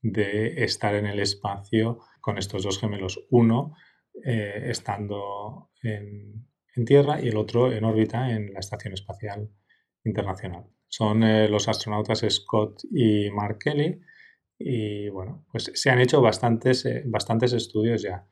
[0.00, 3.20] de estar en el espacio con estos dos gemelos.
[3.28, 3.74] Uno
[4.24, 6.48] eh, estando en,
[6.86, 9.50] Tierra y el otro en órbita en la Estación Espacial
[10.02, 10.64] Internacional.
[10.88, 14.00] Son eh, los astronautas Scott y Mark Kelly
[14.58, 18.26] y bueno, pues se han hecho bastantes, eh, bastantes estudios ya.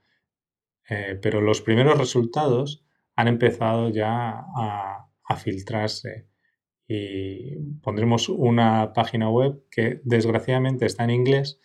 [1.21, 2.87] pero los primeros resultados
[3.17, 6.29] han empezado ya a, a filtrarse
[6.87, 11.61] y pondremos una página web que desgraciadamente está en inglés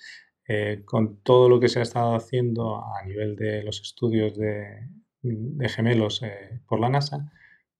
[0.45, 4.89] eh, con todo lo que se ha estado haciendo a nivel de los estudios de,
[5.69, 7.31] gemelos eh, por la NASA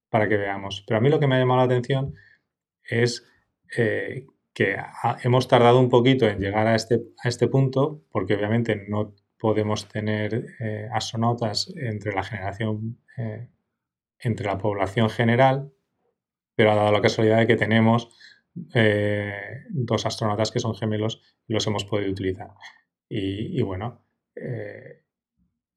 [0.09, 0.83] para que veamos.
[0.87, 2.15] Pero a mí lo que me ha llamado la atención
[2.83, 3.25] es
[3.77, 4.77] eh, que
[5.23, 9.89] hemos tardado un poquito en llegar a este, a este punto porque obviamente no podemos
[9.89, 10.45] tener
[10.93, 13.01] astronautas entre la generación,
[14.19, 15.73] entre la población general,
[16.55, 18.09] pero ha dado la casualidad de que tenemos
[18.73, 22.49] eh, dos astronautas que son gemelos y los hemos podido utilizar.
[23.09, 25.03] Y, bueno, eh,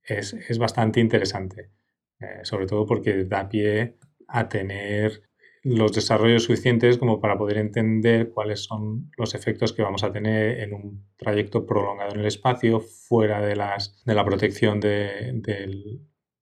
[0.02, 1.72] es, bastante interesante,
[2.20, 5.22] eh, sobre todo porque da pie a tener
[5.62, 10.60] los desarrollos suficientes como para poder entender cuáles son los efectos que vamos a tener
[10.60, 15.42] en un trayecto prolongado en el espacio, fuera de, las, de la protección de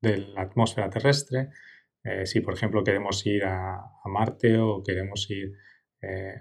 [0.02, 1.48] la atmósfera terrestre,
[2.04, 5.54] eh, si, por ejemplo, queremos ir a, Marte o queremos ir
[6.08, 6.40] eh,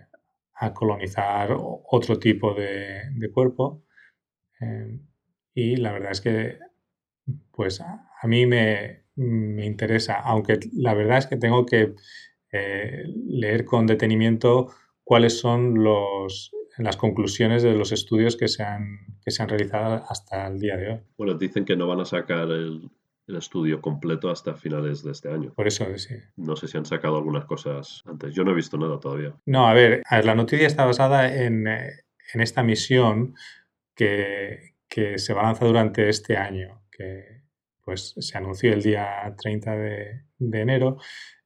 [0.55, 3.83] a colonizar otro tipo de, cuerpo.
[4.59, 4.99] Eh,
[5.53, 6.59] y la verdad es que,
[7.51, 11.95] pues, a, mí me, interesa, aunque la verdad es que tengo que
[13.27, 14.67] leer con detenimiento
[15.03, 20.03] cuáles son los, las conclusiones de los estudios que se, han, que se han realizado
[20.07, 20.99] hasta el día de hoy.
[21.17, 22.89] Bueno, dicen que no van a sacar el,
[23.27, 25.53] el estudio completo hasta finales de este año.
[25.53, 26.15] Por eso, sí.
[26.35, 28.33] No sé si han sacado algunas cosas antes.
[28.33, 29.33] Yo no he visto nada todavía.
[29.45, 31.89] No, a ver, la noticia está basada en, eh,
[32.33, 33.35] esta misión
[33.95, 34.73] que,
[35.17, 37.41] se va a lanzar durante este año, que
[37.83, 40.97] pues se anunció el día 30 de, enero,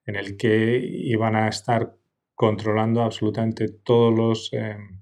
[0.05, 1.93] en el que iban a estar
[2.35, 5.01] controlando absolutamente todos los em,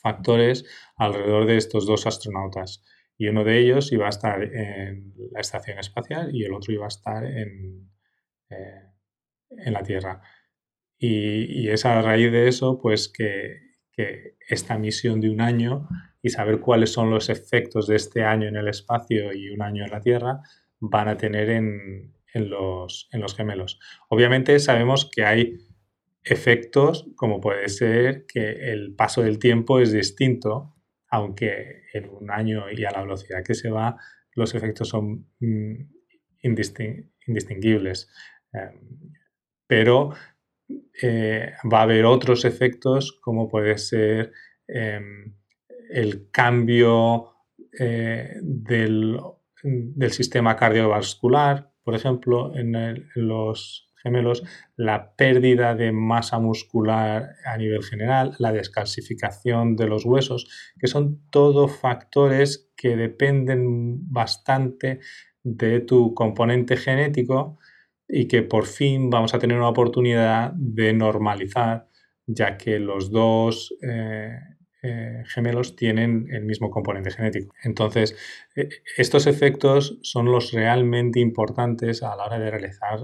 [0.00, 0.64] factores
[0.96, 2.84] alrededor de estos dos astronautas
[3.20, 6.86] y uno de ellos iba a estar en la estación espacial y el otro iba
[6.86, 7.90] a estar en,
[8.48, 8.82] eh,
[9.50, 10.22] en la Tierra.
[10.98, 13.68] Y, es a raíz de eso, pues que,
[14.48, 15.86] esta misión de un año
[16.22, 19.84] y saber cuáles son los efectos de este año en el espacio y un año
[19.84, 20.40] en la Tierra
[20.78, 23.78] van a tener en, los, en los gemelos.
[24.08, 25.58] Obviamente sabemos que hay
[26.24, 30.79] efectos como puede ser que el paso del tiempo es distinto
[31.10, 33.96] aunque en un año y a la velocidad que se va,
[34.34, 35.74] los efectos son mm,
[36.42, 38.08] indistinguibles.
[38.52, 39.12] Em,
[39.66, 40.12] pero
[41.02, 44.32] eh, va a haber otros efectos como puede ser
[44.66, 45.34] em,
[45.90, 47.34] el cambio
[47.78, 49.20] eh, del,
[50.10, 54.42] sistema cardiovascular, por ejemplo, en los gemelos,
[54.76, 61.20] la pérdida de masa muscular a nivel general, la descalcificación de los huesos, que son
[61.30, 65.00] todos factores que dependen bastante
[65.42, 67.58] de tu componente genético
[68.08, 71.88] y que por fin vamos a tener una oportunidad de normalizar,
[72.26, 74.38] ya que los dos eh,
[74.82, 77.54] eh, gemelos tienen el mismo componente genético.
[77.62, 78.16] Entonces,
[78.56, 83.00] eh, estos efectos son los realmente importantes a la hora de realizar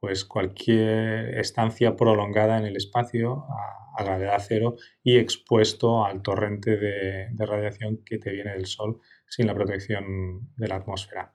[0.00, 7.28] pues cualquier estancia prolongada en el espacio a, gravedad cero y expuesto al torrente de,
[7.38, 11.32] radiación que te viene del Sol sin la protección de la atmósfera.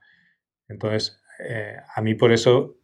[0.67, 2.77] Entonces, eh, a mí por eso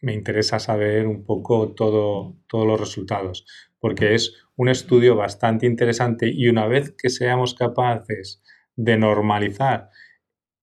[0.00, 3.44] me interesa saber un poco todo, todos los resultados,
[3.80, 8.42] porque es un estudio bastante interesante y una vez que seamos capaces
[8.76, 9.90] de normalizar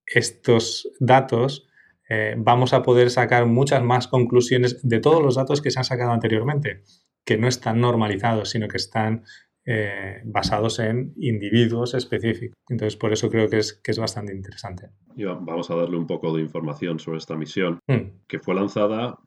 [0.06, 1.68] estos datos,
[2.14, 5.86] eh, vamos a poder sacar muchas más conclusiones de todos los datos que se han
[5.86, 6.84] sacado anteriormente,
[7.26, 9.24] que no están normalizados, sino que están
[9.66, 12.58] eh, basados en individuos específicos.
[12.70, 14.90] Entonces, por eso creo que es, que es bastante interesante.
[15.16, 19.18] Y vamos a darle un poco de información sobre esta misión, Mm, que fue lanzada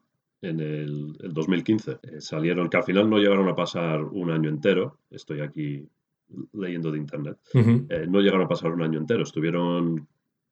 [0.41, 1.91] en el, el 2015.
[1.91, 5.89] Eh, salieron, que al final no llegaron a pasar un año entero, estoy aquí
[6.53, 10.07] leyendo de internet, eh, no llegaron a pasar un año entero, estuvieron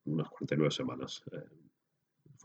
[0.05, 1.23] unas 49 semanas.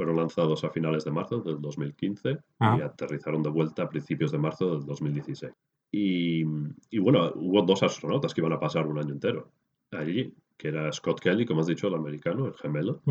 [0.00, 2.86] Fueron lanzados a finales de marzo del 2015 y Ah.
[2.86, 5.52] aterrizaron de vuelta a principios de marzo del 2016.
[5.92, 6.42] Y,
[6.88, 9.50] y bueno, hubo dos astronautas que iban a pasar un año entero
[9.90, 13.02] allí, que era Scott Kelly, como has dicho, el americano, el gemelo,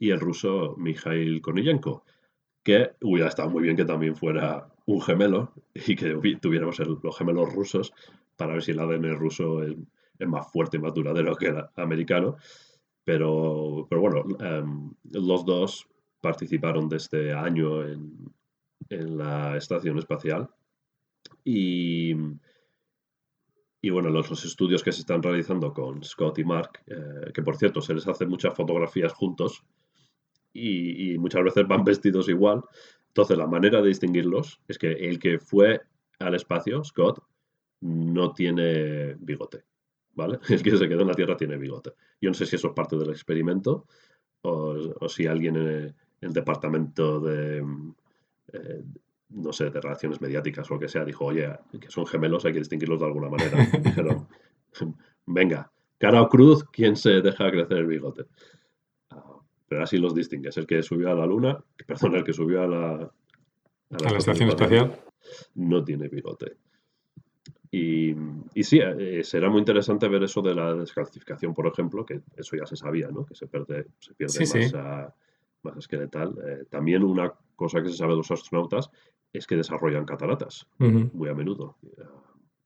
[0.00, 2.02] y el ruso Mikhail Korniyenko,
[2.64, 7.18] que hubiera estado muy bien que también fuera un gemelo y que tuviéramos el- los
[7.18, 7.92] gemelos rusos
[8.38, 9.76] para ver si el ADN ruso es,
[10.18, 12.36] es más fuerte y más duradero que el americano.
[13.04, 15.86] Pero, pero bueno, em, los dos
[16.20, 18.32] participaron de este año en,
[18.88, 20.48] en la estación espacial
[21.44, 22.14] y,
[23.80, 27.42] y bueno, los, los estudios que se están realizando con Scott y Mark, eh, que
[27.42, 29.64] por cierto se les hace muchas fotografías juntos
[30.52, 32.62] y, muchas veces van vestidos igual.
[33.08, 35.80] Entonces, la manera de distinguirlos es que el que fue
[36.18, 37.22] al espacio, Scott,
[37.80, 39.64] no tiene bigote,
[40.14, 40.40] ¿vale?
[40.48, 41.92] El que se quedó en la Tierra tiene bigote.
[42.20, 43.86] Yo no sé si eso es parte del experimento
[44.42, 47.64] o, o si alguien en el departamento de,
[48.52, 48.84] eh,
[49.30, 51.48] no sé, de relaciones mediáticas o lo que sea, dijo, oye,
[51.80, 53.56] que son gemelos, hay que distinguirlos de alguna manera.
[53.82, 54.26] Dijeron,
[55.26, 58.24] venga, cara o cruz, ¿quién se deja crecer el bigote?
[59.10, 60.56] Ah, Pero así los distingues.
[60.56, 64.48] El que subió a la luna, perdón, el que subió a la, A la estación
[64.48, 64.98] espacial.
[65.54, 66.56] no tiene bigote.
[67.70, 68.14] Y,
[68.54, 72.56] y sí, eh, será muy interesante ver eso de la descalcificación, por ejemplo, que eso
[72.56, 73.26] ya se sabía, ¿no?
[73.26, 74.60] Que se pierde, se pierde Sí, sí.
[75.68, 76.36] Masa esqueletal.
[76.46, 78.90] Eh, también una cosa que se sabe de los astronautas
[79.32, 81.76] es que desarrollan cataratas muy a menudo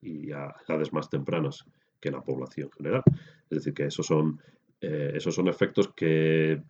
[0.01, 1.65] y a edades más tempranas
[1.99, 3.03] que la población general.
[3.49, 4.39] Es decir, que esos son,
[4.81, 6.61] eh, esos son efectos que,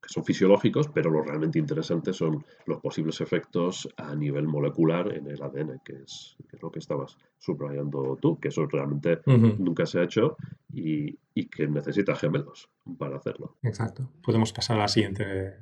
[0.00, 5.26] que son fisiológicos, pero lo realmente interesante son los posibles efectos a nivel molecular en
[5.26, 9.18] el ADN, que es, que es lo que estabas subrayando tú, que eso realmente
[9.58, 10.36] nunca se ha hecho
[10.72, 13.56] y, y que necesita gemelos para hacerlo.
[13.62, 14.08] Exacto.
[14.22, 15.54] Podemos pasar a la siguiente,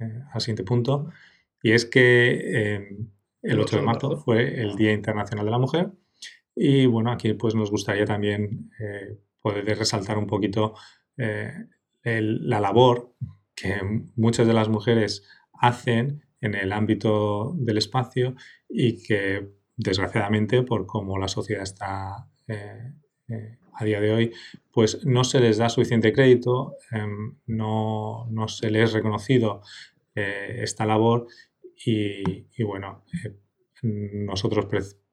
[0.00, 1.10] eh, al siguiente punto.
[1.62, 2.96] Y es que eh,
[3.42, 5.90] el 8 de marzo fue el Día Internacional de la Mujer.
[6.54, 10.74] Y bueno, aquí pues nos gustaría también eh, poder resaltar un poquito
[11.16, 11.52] eh,
[12.02, 13.12] el- la labor
[13.60, 13.80] que
[14.16, 18.34] muchas de las mujeres hacen en el ámbito del espacio
[18.68, 22.92] y que desgraciadamente por cómo la sociedad está eh,
[23.28, 24.32] eh, a día de hoy,
[24.72, 29.62] pues no se les da suficiente crédito, em, no, no se les es reconocido
[30.14, 31.26] eh, esta labor
[31.84, 33.04] y, bueno,
[33.82, 34.66] nosotros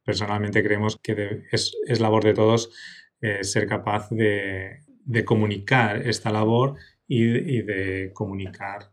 [0.04, 2.72] personalmente creemos que es, es labor de todos
[3.42, 6.78] ser capaz de, de comunicar esta labor
[7.08, 8.92] y, de- comunicar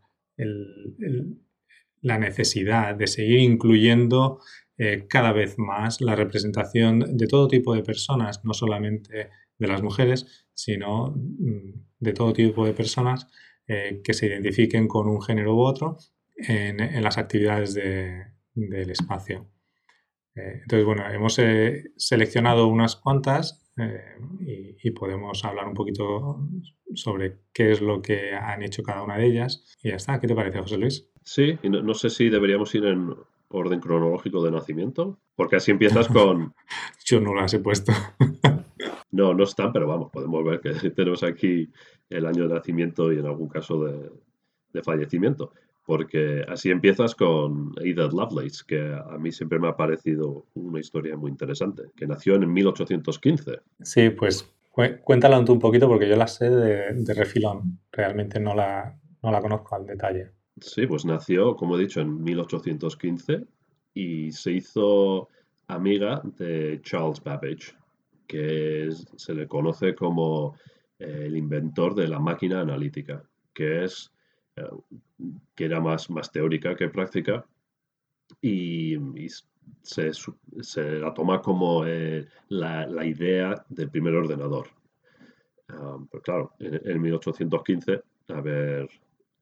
[2.01, 4.39] la necesidad de seguir incluyendo
[4.77, 9.81] eh, cada vez más la representación de todo tipo de personas, no solamente de las
[9.81, 13.27] mujeres, sino mm, de todo tipo de personas
[13.67, 15.97] eh, que se identifiquen con un género u otro
[16.35, 19.49] en, las actividades de- del espacio.
[20.35, 21.39] Eh, entonces, bueno, hemos
[21.95, 26.39] seleccionado unas cuantas eh, y, y podemos hablar un poquito
[26.93, 29.75] sobre qué es lo que han hecho cada una de ellas.
[29.81, 30.19] Y ya está.
[30.19, 31.09] ¿Qué te parece, José Luis?
[31.23, 33.15] Sí, y no, no sé si deberíamos ir en
[33.49, 36.53] orden cronológico de nacimiento, porque así empiezas con...
[37.05, 37.91] Yo no las he puesto.
[39.13, 41.69] No, no están, pero vamos, podemos ver que tenemos aquí
[42.09, 44.09] el año de nacimiento y en algún caso de,
[44.73, 45.53] de fallecimiento.
[45.85, 51.17] Porque así empiezas con Ada Lovelace, que a mí siempre me ha parecido una historia
[51.17, 53.59] muy interesante, que nació en 1815.
[53.81, 57.79] Sí, pues cué- cuéntala tú un poquito porque yo la sé de, de refilón.
[57.91, 60.31] Realmente no la, no la conozco al detalle.
[60.61, 63.45] Sí, pues nació, como he dicho, en 1815
[63.93, 65.27] y se hizo
[65.67, 67.75] amiga de Charles Babbage,
[68.27, 70.55] que es- se le conoce como
[70.99, 73.21] eh, el inventor de la máquina analítica,
[73.53, 74.11] que es
[75.55, 77.45] que era más, más teórica que práctica
[78.41, 78.97] y,
[79.81, 80.11] se,
[80.61, 84.67] se la toma como eh, la, la idea del primer ordenador.
[85.69, 88.89] Ah, pero claro, en, en 1815, a ver,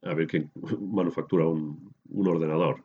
[0.03, 2.83] a ver quién manufactura un, un ordenador.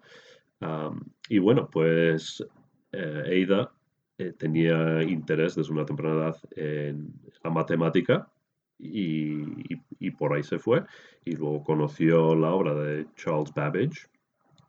[0.61, 0.91] Ah,
[1.29, 2.45] y bueno, pues
[2.93, 3.73] eh, Ada
[4.19, 7.13] eh, tenía interés desde una temprana edad en
[7.45, 8.31] la matemática
[8.79, 10.85] y, por ahí se fue.
[11.25, 14.09] Y luego conoció la obra de Charles Babbage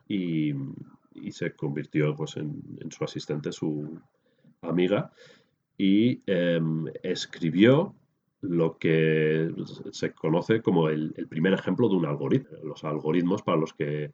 [0.08, 0.54] y,
[1.14, 4.00] y se convirtió pues, en, su asistente, su
[4.62, 5.12] amiga.
[5.78, 7.96] y em, escribió
[8.42, 9.52] lo que
[9.92, 12.58] se conoce como el, primer ejemplo de un algoritmo.
[12.64, 14.12] Los algoritmos para los que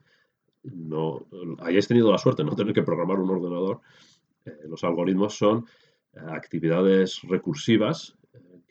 [0.64, 1.26] no
[1.60, 3.82] hayáis tenido la suerte de no tener que programar un ordenador,
[4.46, 5.66] eh, los algoritmos son
[6.16, 8.16] actividades recursivas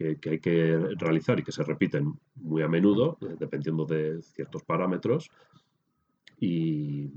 [0.02, 4.62] eh, que, hay que realizar y que se repiten muy a menudo, dependiendo de ciertos
[4.64, 5.30] parámetros,
[6.38, 7.08] y,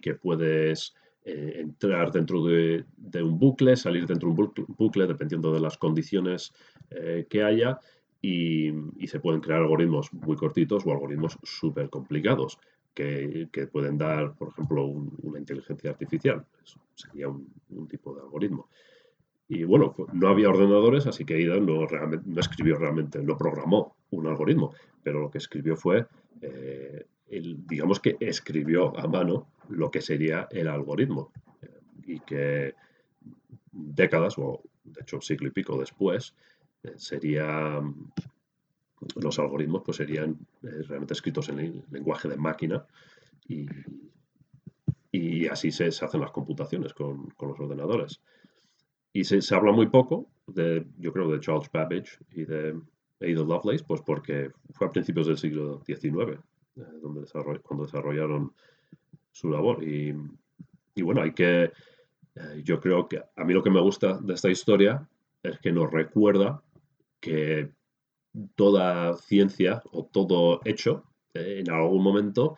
[0.00, 2.84] que puedes entrar dentro de,
[3.22, 6.52] un bucle, salir dentro de un bucle, dependiendo de las condiciones
[7.30, 7.78] que haya,
[8.24, 12.58] y, se pueden crear algoritmos muy cortitos o algoritmos súper complicados
[12.94, 16.44] que, pueden dar, por ejemplo, una inteligencia artificial.
[16.94, 18.68] Sería un, tipo de algoritmo.
[19.48, 23.36] Y bueno, pues, no había ordenadores, así que Ida no, realmente, no escribió realmente, no
[23.36, 26.06] programó un algoritmo, pero lo que escribió fue,
[26.40, 31.32] eh, digamos que escribió a mano lo que sería el algoritmo.
[31.62, 32.74] Eh, y que
[33.72, 36.34] décadas, o de hecho un siglo y pico después,
[36.82, 37.80] eh, sería
[39.16, 42.86] los algoritmos pues serían eh, realmente escritos en lenguaje de máquina
[43.46, 43.66] y,
[45.48, 48.20] así se, hacen las computaciones con, los ordenadores.
[49.16, 52.70] Y se, habla muy poco, de, yo creo, de Charles Babbage y de
[53.20, 56.40] Ada Lovelace, pues porque fue a principios del siglo XIX
[56.76, 57.24] eh, donde
[57.62, 58.52] cuando desarrollaron
[59.30, 59.84] su labor.
[59.84, 60.12] Y,
[61.00, 61.64] bueno, hay que,
[62.34, 65.08] eh, yo creo que a mí lo que me gusta de esta historia
[65.44, 66.60] es que nos recuerda
[67.20, 67.70] que
[68.56, 71.04] toda ciencia o todo hecho
[71.34, 72.56] eh, en algún momento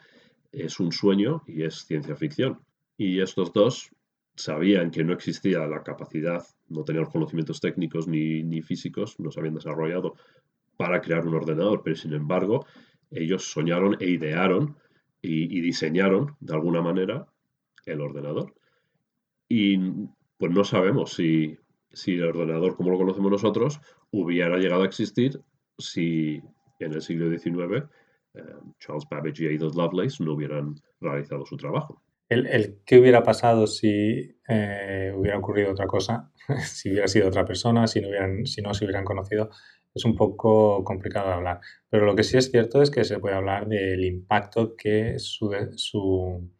[0.52, 2.60] es un sueño y es ciencia ficción.
[2.96, 3.90] Y estos dos
[4.36, 9.40] sabían que no existía la capacidad, no tenían los conocimientos técnicos ni, físicos, no se
[9.40, 10.14] habían desarrollado
[10.76, 12.66] para crear un ordenador, pero sin embargo
[13.10, 14.76] ellos soñaron e idearon
[15.22, 17.26] y, diseñaron de alguna manera
[17.86, 18.54] el ordenador.
[19.48, 19.78] Y
[20.36, 21.56] pues no sabemos si,
[21.92, 23.80] si el ordenador como lo conocemos nosotros
[24.10, 25.40] hubiera llegado a existir
[25.78, 26.42] si
[26.78, 27.88] en el siglo XIX
[28.34, 28.40] eh,
[28.78, 32.02] Charles Babbage y Ada Lovelace no hubieran realizado su trabajo.
[32.28, 36.32] El, qué hubiera pasado si eh, hubiera ocurrido otra cosa,
[36.64, 39.50] si hubiera sido otra persona, si no, hubieran, si no se hubieran conocido,
[39.94, 41.60] es un poco complicado de hablar.
[41.88, 45.54] Pero lo que sí es cierto es que se puede hablar del impacto que su,
[45.76, 46.50] su,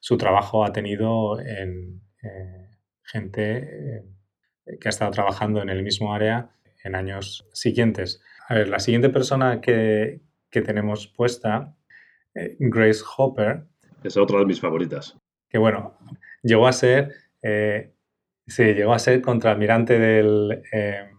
[0.00, 2.70] su trabajo ha tenido en eh,
[3.02, 4.04] gente
[4.80, 6.50] que ha estado trabajando en el mismo área
[6.84, 8.22] en años siguientes.
[8.48, 11.74] A ver, la siguiente persona que, tenemos puesta,
[12.34, 13.66] eh, Grace Hopper.
[14.04, 15.16] Es otra de mis favoritas.
[15.48, 15.98] Que bueno,
[16.42, 17.92] llegó a ser, eh,
[18.46, 21.16] llegó a ser contraalmirante del, em,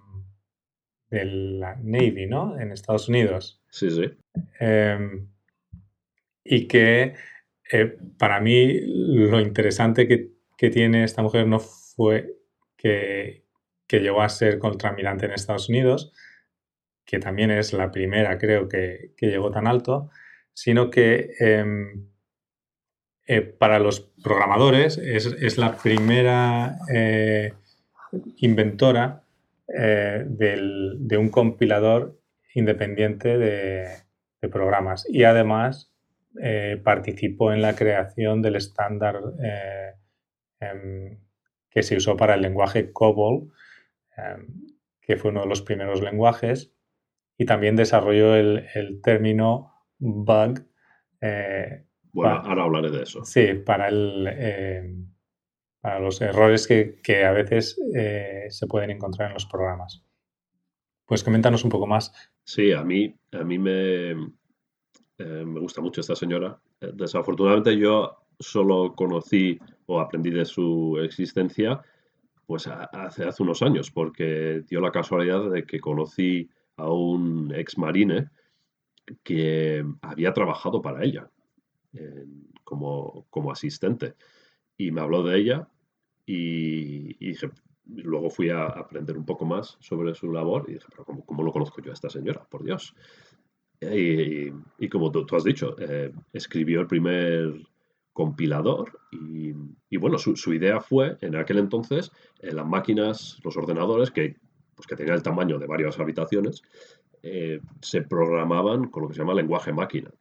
[1.10, 2.60] de la Navy, ¿no?
[2.60, 3.62] En Estados Unidos.
[3.70, 4.12] Sí, sí.
[4.60, 5.28] Em,
[6.44, 7.16] y que
[7.72, 12.38] eh, para mí lo interesante que, que, tiene esta mujer no fue
[12.78, 13.46] que,
[13.88, 16.14] que llegó a ser contraalmirante en Estados Unidos,
[17.06, 20.10] que también es la primera, creo, que, llegó tan alto,
[20.54, 22.10] sino que em,
[23.28, 27.54] eh, para los programadores es, la primera eh,
[28.38, 29.24] inventora
[29.68, 32.20] eh, de un compilador
[32.54, 34.06] independiente de,
[34.52, 35.92] programas y además
[36.84, 39.20] participó en la creación del estándar
[40.60, 41.18] em,
[41.72, 43.52] que se usó para el lenguaje COBOL,
[44.16, 44.68] em,
[45.02, 46.72] que fue uno de los primeros lenguajes
[47.40, 50.64] y también desarrolló el, término bug.
[52.16, 53.26] Bueno, ahora hablaré de eso.
[53.26, 54.96] Sí, para, el, eh,
[55.82, 60.02] para los errores que, a veces eh, se pueden encontrar en los programas.
[61.06, 62.14] Pues coméntanos un poco más.
[62.46, 64.16] Sí, a mí, a mí me,
[65.18, 66.58] me gusta mucho esta señora.
[66.80, 71.82] Desafortunadamente yo solo conocí o aprendí de su existencia
[72.46, 77.78] pues hace, hace unos años, porque dio la casualidad de que conocí a un ex
[77.78, 78.30] marine
[79.24, 81.30] que había trabajado para ella
[82.64, 84.16] como, como, asistente.
[84.78, 85.68] Y me habló de ella
[86.26, 87.36] y,
[87.86, 91.52] luego fui a aprender un poco más sobre su labor y dije, pero ¿cómo, lo
[91.52, 92.46] conozco yo a esta señora?
[92.50, 92.96] Por Dios.
[93.80, 97.54] Y, como tú, has dicho, eh, escribió el primer
[98.14, 99.52] compilador y,
[99.98, 104.38] bueno, su, idea fue en aquel entonces en eh, las máquinas, los ordenadores que
[104.76, 106.62] pues que tenía el tamaño de varias habitaciones,
[107.24, 110.12] eh, se programaban con lo que se llama lenguaje máquina.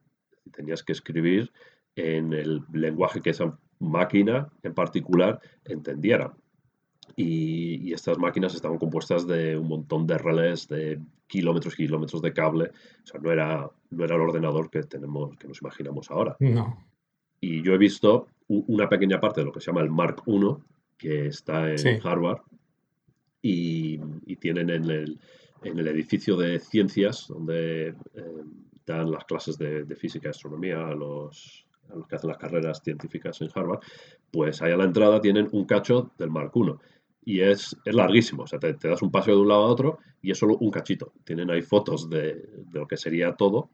[0.52, 1.52] Tenías que escribir
[1.96, 6.34] en el lenguaje que esa máquina en particular entendiera.
[7.16, 12.32] Y, estas máquinas estaban compuestas de un montón de relés, de kilómetros y kilómetros de
[12.32, 12.70] cable.
[13.04, 16.36] O sea, no era, no era el ordenador que tenemos, que nos imaginamos ahora.
[16.40, 16.84] No.
[17.40, 20.40] Y yo he visto una pequeña parte de lo que se llama el Mark I,
[20.96, 22.40] que está en Harvard,
[23.42, 23.98] y,
[24.36, 25.20] tienen en el,
[25.62, 27.94] en el, edificio de ciencias, donde eh,
[28.86, 31.66] dan las clases de, física y astronomía a los,
[32.08, 33.80] que hacen las carreras científicas en Harvard,
[34.30, 36.72] pues ahí a la entrada tienen un cacho del Mark I
[37.26, 38.42] y es, es larguísimo.
[38.42, 40.70] O sea, te, das un paseo de un lado a otro y es solo un
[40.70, 41.12] cachito.
[41.24, 43.70] Tienen ahí fotos de, de lo que sería todo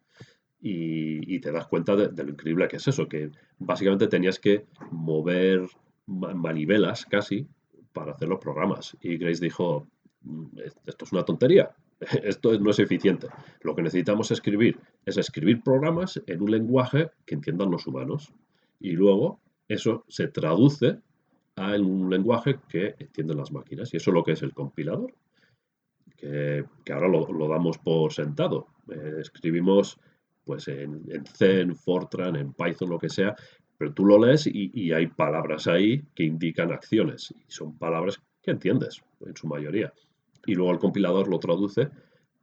[0.63, 5.67] y, te das cuenta de, lo increíble que es eso, que básicamente tenías que mover
[6.07, 7.47] manivelas casi
[7.93, 8.97] para hacer los programas.
[9.01, 9.87] Y Grace dijo,
[10.23, 11.71] mm, esto es una tontería,
[12.23, 13.29] esto no es eficiente.
[13.63, 18.33] Lo que necesitamos escribir es escribir programas en un lenguaje que entiendan los humanos.
[18.79, 20.99] Y luego eso se traduce
[21.57, 23.93] a un lenguaje que entienden las máquinas.
[23.93, 25.15] Y eso es lo que es el compilador,
[26.17, 28.67] que, ahora lo, damos por sentado.
[28.91, 29.99] Eh, escribimos
[30.45, 33.37] pues en, en, C, en Fortran, en Python, lo que sea,
[33.81, 37.31] pero tú lo lees y, hay palabras ahí que indican acciones.
[37.31, 39.91] Y son palabras que entiendes, en su mayoría.
[40.45, 41.89] Y luego el compilador lo traduce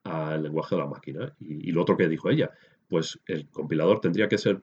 [0.07, 1.35] al lenguaje de la máquina.
[1.39, 2.51] Y, lo otro que dijo ella,
[2.87, 4.61] pues el compilador tendría que ser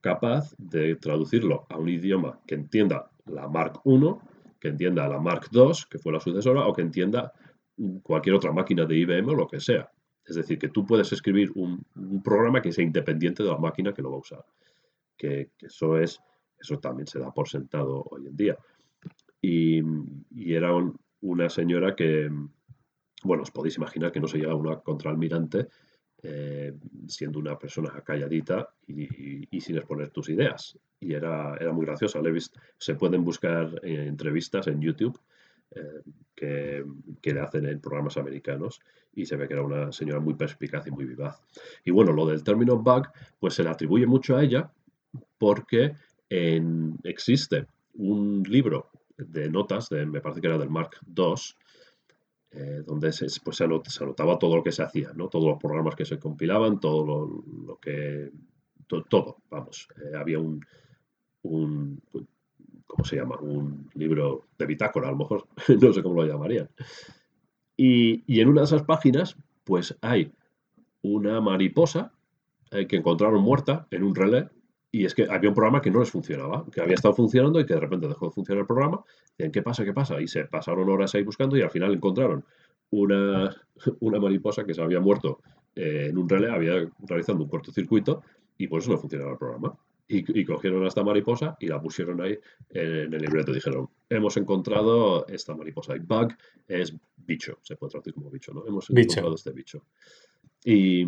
[0.00, 4.14] capaz de traducirlo a un idioma que entienda la Mark I,
[4.60, 7.32] que entienda la Mark II, que fue la sucesora, o que entienda
[8.02, 9.90] cualquier otra máquina de IBM o lo que sea.
[10.24, 11.84] Es decir, que tú puedes escribir un,
[12.22, 14.44] programa que sea independiente de la máquina que lo va a usar.
[15.16, 16.20] Que, eso es,
[16.60, 18.58] eso también se da por sentado hoy en día.
[19.40, 19.82] Y,
[20.52, 20.72] era
[21.20, 22.30] una señora que,
[23.24, 25.68] bueno, os podéis imaginar que no se lleva una contraalmirante
[26.20, 26.74] eh,
[27.06, 30.76] siendo una persona calladita y, sin exponer tus ideas.
[30.98, 32.20] Y era, era muy graciosa.
[32.76, 35.16] se pueden buscar eh, entrevistas en YouTube
[35.70, 36.02] eh,
[36.34, 36.84] que,
[37.22, 38.80] que, le hacen en programas americanos
[39.14, 41.40] y se ve que era una señora muy perspicaz y muy vivaz.
[41.84, 43.06] Y bueno, lo del término bug,
[43.38, 44.72] pues se le atribuye mucho a ella
[45.38, 45.94] porque
[47.04, 51.34] existe un libro de notas, de, me parece que era del Mark II,
[52.50, 55.28] eh, donde se, pues se, anotaba todo lo que se hacía, ¿no?
[55.28, 57.04] todos los programas que se compilaban, todo
[57.66, 58.30] lo, que...
[59.08, 59.88] todo, vamos.
[59.96, 60.64] Eh, había un,
[62.86, 63.38] ¿cómo se llama?
[63.40, 65.46] Un libro de bitácora, a lo mejor,
[65.80, 66.68] no sé cómo lo llamarían.
[67.76, 70.32] Y, y, en una de esas páginas, pues hay
[71.02, 72.12] una mariposa
[72.70, 74.48] eh, que encontraron muerta en un relé
[74.98, 77.66] y es que había un programa que no les funcionaba, que había estado funcionando y
[77.66, 79.04] que de repente dejó de funcionar el programa.
[79.30, 79.84] Decían, ¿qué pasa?
[79.84, 80.20] ¿Qué pasa?
[80.20, 82.44] Y se pasaron horas ahí buscando y al final encontraron
[82.90, 83.54] una,
[84.00, 85.40] una mariposa que se había muerto
[85.76, 88.24] eh, en un relé, había realizando un cortocircuito
[88.56, 89.78] y por eso no funcionaba el programa.
[90.10, 92.36] Y, cogieron a esta mariposa y la pusieron ahí
[92.70, 93.52] en el libreto.
[93.52, 95.94] Dijeron, hemos encontrado esta mariposa.
[95.94, 96.32] Y bug
[96.66, 98.66] es bicho, se puede traducir como bicho, ¿no?
[98.66, 99.84] Hemos encontrado este bicho.
[100.64, 101.06] Y,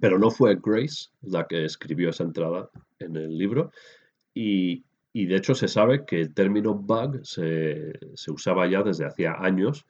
[0.00, 2.68] pero no fue Grace la que escribió esa entrada
[2.98, 3.70] en el libro.
[4.32, 7.92] Y, de hecho se sabe que el término bug se,
[8.28, 9.86] usaba ya desde hacía años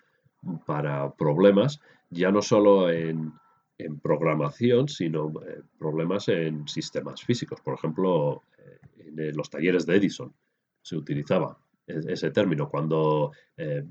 [0.67, 1.81] para problemas,
[2.11, 3.33] ya no solo en,
[4.03, 7.61] programación, sino eh, problemas en sistemas físicos.
[7.61, 10.33] Por ejemplo, eh, en los talleres de Edison
[10.81, 13.85] se utilizaba ese término cuando, eh,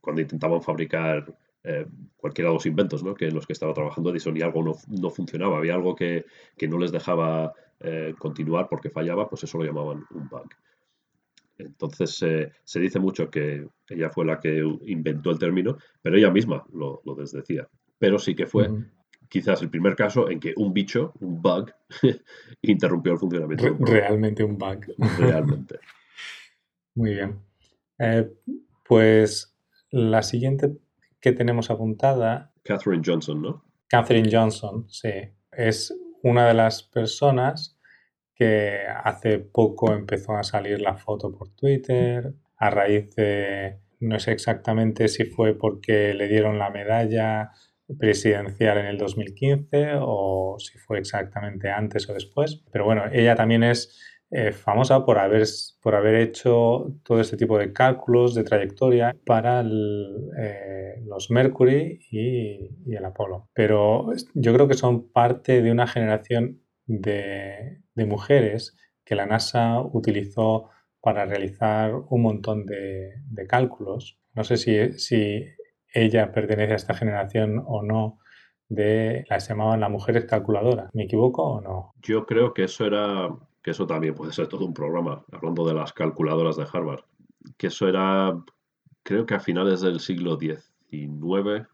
[0.00, 1.32] cuando intentaban fabricar
[1.66, 1.86] eh,
[2.16, 3.14] cualquiera de los inventos ¿no?
[3.14, 6.24] que en los que estaba trabajando Edison y algo no, funcionaba, había algo que,
[6.68, 10.48] no les dejaba eh, continuar porque fallaba, pues eso lo llamaban un bug.
[11.58, 12.22] Entonces
[12.64, 17.00] se dice mucho que ella fue la que inventó el término, pero ella misma lo,
[17.04, 17.66] lo desdecía.
[17.98, 18.68] Pero sí que fue
[19.28, 21.70] quizás el primer caso en que un bicho, un bug,
[22.62, 23.76] interrumpió el funcionamiento.
[23.84, 24.86] realmente un bug.
[25.18, 25.78] Realmente.
[26.94, 27.38] Muy bien.
[27.98, 28.30] Eh,
[28.86, 29.54] pues
[29.90, 30.76] la siguiente
[31.20, 32.52] que tenemos apuntada.
[32.64, 33.64] Catherine Johnson, ¿no?
[33.88, 35.10] Catherine Johnson, sí.
[35.52, 37.78] Es una de las personas
[38.34, 44.32] que hace poco empezó a salir la foto por Twitter a raíz de, no sé
[44.32, 47.52] exactamente si fue porque le dieron la medalla
[47.98, 52.62] presidencial en el 2015 o si fue exactamente antes o después.
[52.72, 53.98] Pero bueno, ella también es
[54.38, 55.44] eh, famosa por haber,
[55.80, 62.94] por haber hecho todo este tipo de cálculos de trayectoria para eh, los Mercury y,
[62.94, 63.48] el Apolo.
[63.54, 68.76] Pero yo creo que son parte de una generación de, mujeres
[69.06, 70.68] que la NASA utilizó
[71.00, 73.14] para realizar un montón de,
[73.48, 74.20] cálculos.
[74.34, 75.46] No sé si,
[75.94, 78.18] ella pertenece a esta generación o no,
[78.68, 80.90] de las llamaban las mujeres calculadoras.
[80.92, 81.94] ¿Me equivoco o no?
[82.02, 83.30] Yo creo que eso era
[83.66, 87.00] que eso también puede ser todo un programa, hablando de las calculadoras de Harvard,
[87.56, 88.40] que eso era,
[89.02, 91.66] creo que a finales del siglo XIX,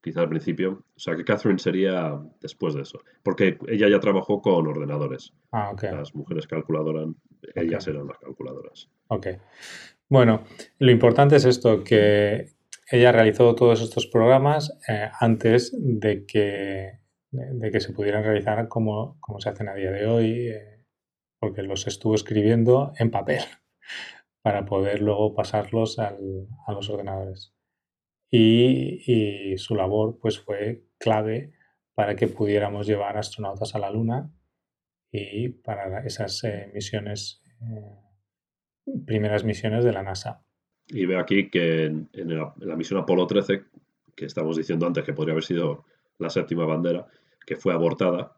[0.00, 4.40] quizá al principio, o sea que Catherine sería después de eso, porque ella ya trabajó
[4.40, 5.34] con ordenadores.
[5.52, 5.90] Ah, okay.
[5.90, 7.08] Las mujeres calculadoras,
[7.54, 8.88] ellas eran las calculadoras.
[9.08, 9.26] Ok.
[10.08, 10.44] Bueno,
[10.78, 12.56] lo importante es esto, que,
[12.90, 16.92] ella realizó todos estos programas eh, antes de que,
[17.30, 20.75] de, que se pudieran realizar como, como, se hacen a día de hoy, eh,
[21.38, 23.42] porque los estuvo escribiendo en papel
[24.42, 27.52] para poder luego pasarlos al, a los ordenadores.
[28.30, 31.52] Y, su labor pues, fue clave
[31.94, 34.30] para que pudiéramos llevar astronautas a la Luna
[35.10, 37.42] y para esas eh, misiones,
[39.06, 40.44] primeras misiones de la NASA.
[40.88, 43.64] Y veo aquí que en, la, misión Apolo 13,
[44.14, 45.84] que estamos diciendo antes que podría haber sido
[46.18, 47.06] la séptima bandera,
[47.46, 48.36] que fue abortada,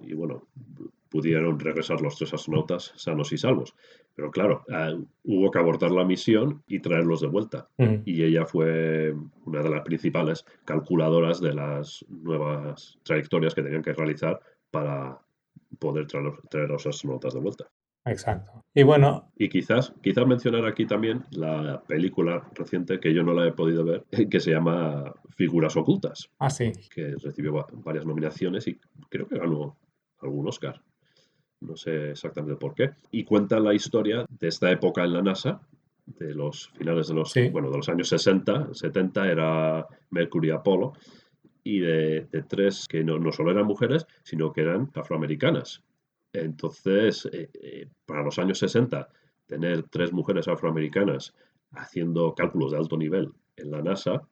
[0.00, 0.48] y bueno,
[1.14, 3.76] pudieron regresar los tres astronautas sanos y salvos.
[4.16, 7.68] Pero claro, eh, hubo que abortar la misión y traerlos de vuelta.
[8.04, 13.92] Y ella fue una de las principales calculadoras de las nuevas trayectorias que tenían que
[13.92, 14.40] realizar
[14.72, 15.20] para
[15.78, 17.70] poder traer, traer a los astronautas de vuelta.
[18.06, 18.64] Exacto.
[18.74, 19.30] Y bueno.
[19.36, 23.84] Y quizás, quizás mencionar aquí también la película reciente que yo no la he podido
[23.84, 26.28] ver, que se llama Figuras Ocultas.
[26.40, 26.72] Ah, sí.
[26.92, 29.78] Que recibió varias nominaciones y creo que ganó
[30.18, 30.82] algún Oscar.
[31.60, 32.90] No sé exactamente por qué.
[33.10, 35.60] Y cuenta la historia de esta época en la NASA,
[36.06, 40.92] de los finales de los, bueno, de los años 60, 70 era Mercury Apollo,
[41.62, 45.82] y de, tres que no, no solo eran mujeres, sino que eran afroamericanas
[46.34, 49.08] entonces, eh, eh, para los años 60,
[49.46, 51.32] tener tres mujeres afroamericanas
[51.72, 54.22] haciendo cálculos de alto nivel en la NASA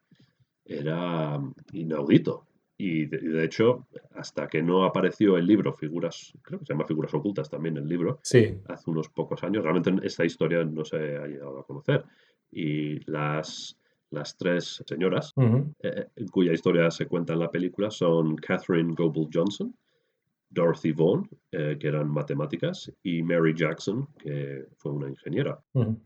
[0.65, 1.41] era
[1.73, 2.47] inaudito.
[2.85, 7.15] Y de, hecho, hasta que no apareció el libro Figuras, creo que se llama Figuras
[7.15, 8.59] Ocultas también el libro, sí.
[8.67, 12.05] hace unos pocos años, realmente esta historia no se ha llegado a conocer.
[12.51, 13.79] Y las,
[14.11, 15.33] las tres señoras,
[15.81, 19.73] eh, cuya historia se cuenta en la película, son Catherine Goble Johnson,
[20.51, 25.57] Dorothy Vaughan, eh, que eran matemáticas, y Mary Jackson, que fue una ingeniera.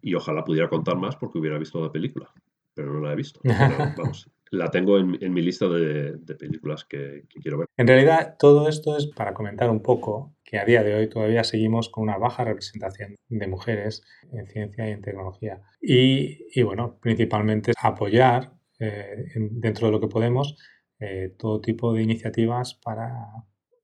[0.02, 2.30] Y ojalá pudiera contar más porque hubiera visto la película,
[2.74, 3.40] pero no la he visto.
[3.96, 7.68] vamos, la tengo en, mi lista de, películas que, quiero ver.
[7.76, 11.44] En realidad, todo esto es para comentar un poco que a día de hoy todavía
[11.44, 15.62] seguimos con una baja representación de mujeres en ciencia y en tecnología.
[15.80, 20.56] Y, bueno, principalmente apoyar eh, dentro de lo que podemos
[20.98, 23.26] eh, todo tipo de iniciativas para,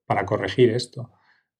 [0.06, 1.10] para corregir esto,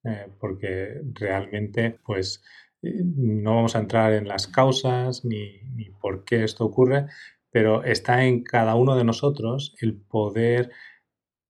[0.04, 2.42] eh, porque realmente pues
[2.82, 5.60] no vamos a entrar en las causas ni,
[6.00, 7.06] por qué esto ocurre,
[7.52, 10.70] pero está en cada uno de nosotros el poder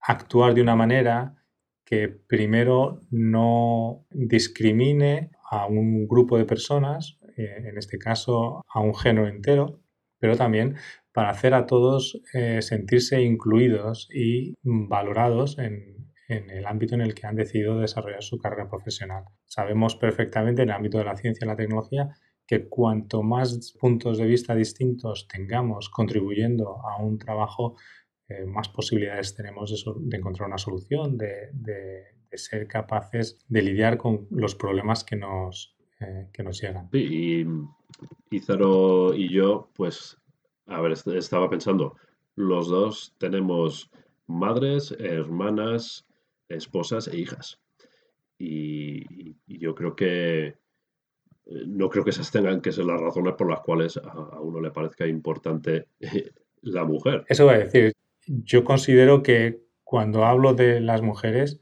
[0.00, 1.36] actuar de una manera
[1.84, 8.94] que primero no discrimine a un grupo de personas, eh, en este caso a un
[8.94, 9.80] género entero,
[10.18, 10.76] pero también
[11.12, 17.14] para hacer a todos eh, sentirse incluidos y valorados en, en el ámbito en el
[17.14, 19.24] que han decidido desarrollar su carrera profesional.
[19.44, 22.08] Sabemos perfectamente en el ámbito de la ciencia y la tecnología
[22.46, 27.76] que cuanto más puntos de vista distintos tengamos contribuyendo a un trabajo,
[28.28, 31.50] eh, más posibilidades tenemos de, encontrar una solución, de,
[32.34, 36.88] ser capaces de lidiar con los problemas que nos, eh, que nos llegan.
[36.90, 40.16] Sí, y Izaro y yo, pues,
[40.66, 41.96] a ver, estaba pensando,
[42.34, 43.90] los dos tenemos
[44.26, 46.06] madres, hermanas,
[46.48, 47.60] esposas e hijas.
[48.38, 50.56] Y, yo creo que
[51.46, 54.70] no creo que esas tengan que ser las razones por las cuales a, uno le
[54.70, 55.88] parezca importante
[56.62, 57.24] la mujer.
[57.28, 57.92] Eso va a decir,
[58.26, 61.60] yo considero que cuando hablo de las mujeres,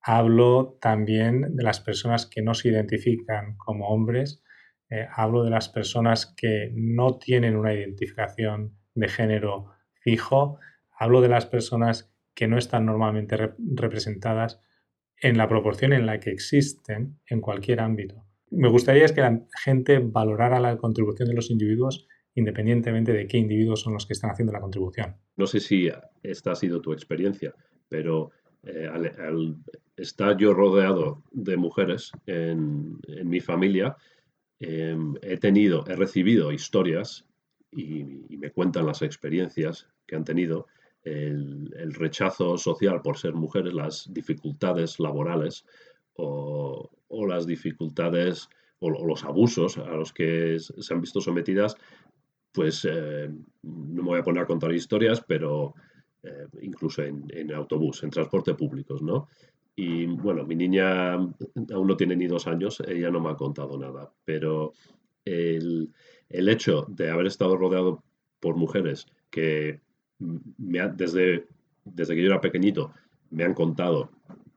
[0.00, 4.42] hablo también de las personas que no se identifican como hombres,
[4.90, 10.58] eh, hablo de las personas que no tienen una identificación de género fijo,
[10.96, 14.60] hablo de las personas que no están normalmente representadas
[15.16, 18.26] en la proporción en la que existen en cualquier ámbito.
[18.50, 23.38] Me gustaría es que la gente valorara la contribución de los individuos independientemente de qué
[23.38, 25.16] individuos son los que están haciendo la contribución.
[25.36, 25.88] No sé si
[26.22, 27.54] esta ha sido tu experiencia,
[27.88, 28.32] pero
[28.64, 29.56] eh, al,
[29.96, 33.96] estar yo rodeado de mujeres en, mi familia,
[34.58, 37.24] em, he tenido, he recibido historias
[37.70, 40.66] y, y, me cuentan las experiencias que han tenido
[41.04, 45.64] el, rechazo social por ser mujeres, las dificultades laborales
[46.14, 46.90] o,
[47.26, 48.48] las dificultades
[48.80, 51.76] o, los abusos a los que se han visto sometidas,
[52.52, 53.30] pues eh,
[53.62, 55.74] no me voy a poner a contar historias, pero
[56.22, 59.28] eh, incluso en, autobús, en transporte públicos, ¿no?
[59.76, 63.76] Y bueno, mi niña aún no tiene ni dos años, ella no me ha contado
[63.76, 64.72] nada, pero
[65.24, 65.92] el,
[66.28, 68.04] el hecho de haber estado rodeado
[68.38, 69.80] por mujeres que
[70.18, 71.46] desde,
[71.84, 72.92] desde que yo era pequeñito
[73.30, 74.10] me han contado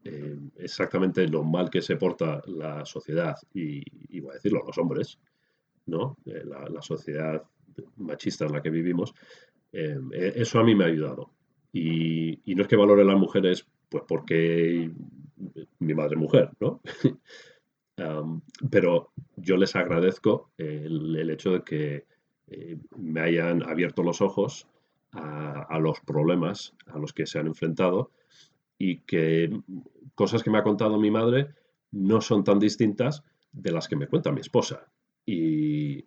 [0.04, 3.84] eh, exactamente lo mal que se porta la sociedad y,
[4.20, 5.20] voy a decirlo, los hombres,
[5.86, 6.18] ¿no?
[6.26, 7.44] Eh, la, sociedad
[7.98, 9.14] machista en la que vivimos,
[9.72, 10.00] Eh,
[10.36, 11.30] eso a mí me ha ayudado.
[11.74, 14.90] Y, no es que valore las mujeres, pues porque
[15.80, 16.82] mi madre es mujer, ¿no?
[18.72, 22.06] pero yo les agradezco el, hecho de que
[22.96, 24.68] me hayan abierto los ojos
[25.12, 28.12] a, los problemas a los que se han enfrentado
[28.78, 29.50] y que
[30.16, 31.50] cosas que me ha contado mi madre
[31.92, 34.92] no son tan distintas de las que me cuenta mi esposa.
[35.26, 36.06] Y,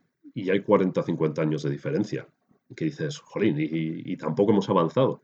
[0.50, 2.28] hay 40, 50 años de diferencia.
[2.74, 5.22] Que dices, jolín, y, tampoco hemos avanzado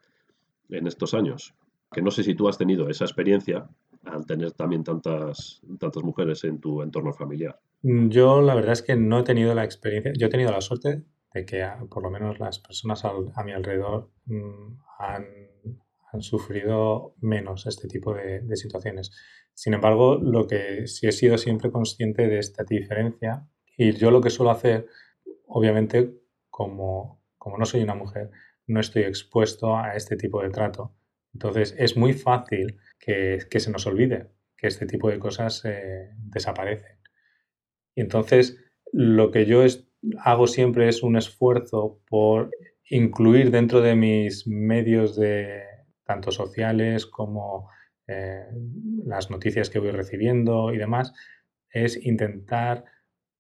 [0.69, 1.55] en estos años.
[1.93, 3.69] Que no sé si tú has tenido esa experiencia
[4.05, 7.61] al tener también tantas, tantas mujeres en tu entorno familiar.
[7.83, 11.03] Yo la verdad es que no he tenido la experiencia, yo he tenido la suerte
[11.35, 14.79] de que por lo menos las personas a mi alrededor mm,
[16.17, 19.13] han, sufrido menos este tipo de, situaciones.
[19.55, 23.47] Sin embargo, lo que sí he sido siempre consciente de esta diferencia
[23.77, 24.87] y yo lo que suelo hacer,
[25.47, 26.15] obviamente,
[26.51, 28.31] como, como no soy una mujer,
[28.67, 30.95] no estoy expuesto a este tipo de trato.
[31.33, 36.11] Entonces, es muy fácil que, que se nos olvide que este tipo de cosas eh,
[36.17, 36.99] desaparecen.
[37.95, 38.59] Y entonces,
[38.93, 39.63] lo que yo
[40.25, 42.51] hago siempre es un esfuerzo por
[42.89, 45.63] incluir dentro de mis medios de
[46.07, 47.69] tanto sociales como
[48.07, 48.47] eh,
[49.05, 51.13] las noticias que voy recibiendo y demás,
[51.71, 52.85] es intentar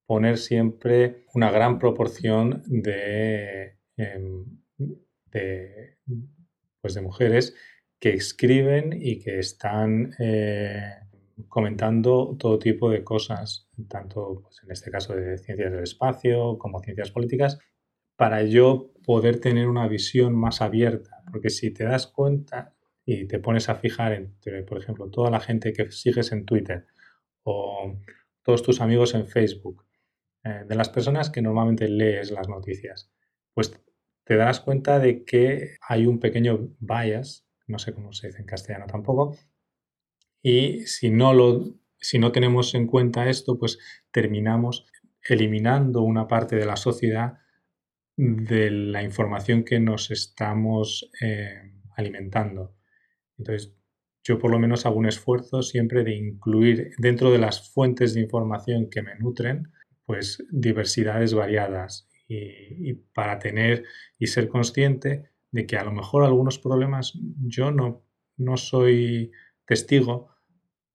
[0.07, 4.45] poner siempre una gran proporción de, em,
[6.81, 7.55] pues de mujeres
[7.99, 10.93] que escriben y que están eh,
[11.49, 16.81] comentando todo tipo de cosas, tanto pues, en este caso de ciencias del espacio como
[16.81, 17.59] ciencias políticas,
[18.17, 21.23] para yo poder tener una visión más abierta.
[21.31, 25.41] Porque si te das cuenta y te pones a fijar entre, por ejemplo, toda la
[25.41, 26.87] gente que sigues en Twitter
[27.45, 27.95] o
[28.43, 29.85] todos tus amigos en Facebook,
[30.43, 33.13] eh, de las personas que normalmente lees las noticias,
[33.55, 33.73] pues
[34.25, 38.47] te darás cuenta de que hay un pequeño bias, no sé cómo se dice en
[38.47, 39.37] castellano tampoco,
[40.43, 43.79] y si no, lo, si no tenemos en cuenta esto, pues
[44.13, 44.87] terminamos
[45.23, 47.39] eliminando una parte de la sociedad
[48.17, 52.75] de la información que nos estamos eh, alimentando.
[53.39, 53.75] Entonces,
[54.25, 58.23] yo por lo menos hago un esfuerzo siempre de incluir dentro de las fuentes de
[58.23, 59.73] información que me nutren,
[60.05, 63.85] pues diversidades variadas y, y para tener
[64.19, 68.05] y ser consciente de que a lo mejor algunos problemas yo no,
[68.37, 69.31] no soy
[69.67, 70.37] testigo,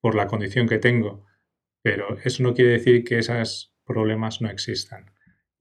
[0.02, 1.26] por la condición que tengo,
[1.82, 5.12] pero eso no quiere decir que esos problemas no existan.